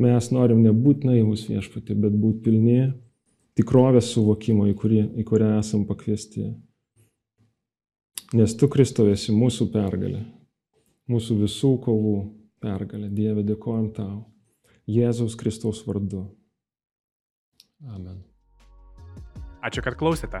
Mes 0.00 0.30
norim 0.32 0.62
nebūti 0.64 1.04
naivus 1.10 1.42
viešpati, 1.50 1.98
bet 2.00 2.16
būti 2.16 2.40
pilni 2.46 2.78
tikrovės 3.60 4.08
suvokimo, 4.14 4.64
į, 4.70 4.76
kurį, 4.80 5.02
į 5.20 5.26
kurią 5.28 5.50
esam 5.58 5.84
pakviesti. 5.84 6.46
Nes 8.40 8.56
tu, 8.56 8.70
Kristovėsi, 8.72 9.36
mūsų 9.36 9.68
pergalė, 9.74 10.22
mūsų 11.12 11.42
visų 11.42 11.74
kovų 11.84 12.16
pergalę. 12.64 13.12
Dieve, 13.12 13.44
dėkojam 13.44 13.92
tau. 13.92 14.16
Jėzaus 14.88 15.36
Kristaus 15.36 15.84
vardu. 15.84 16.24
Amen. 17.84 18.24
Ačiū, 19.60 19.84
kad 19.84 20.00
klausėte. 20.00 20.40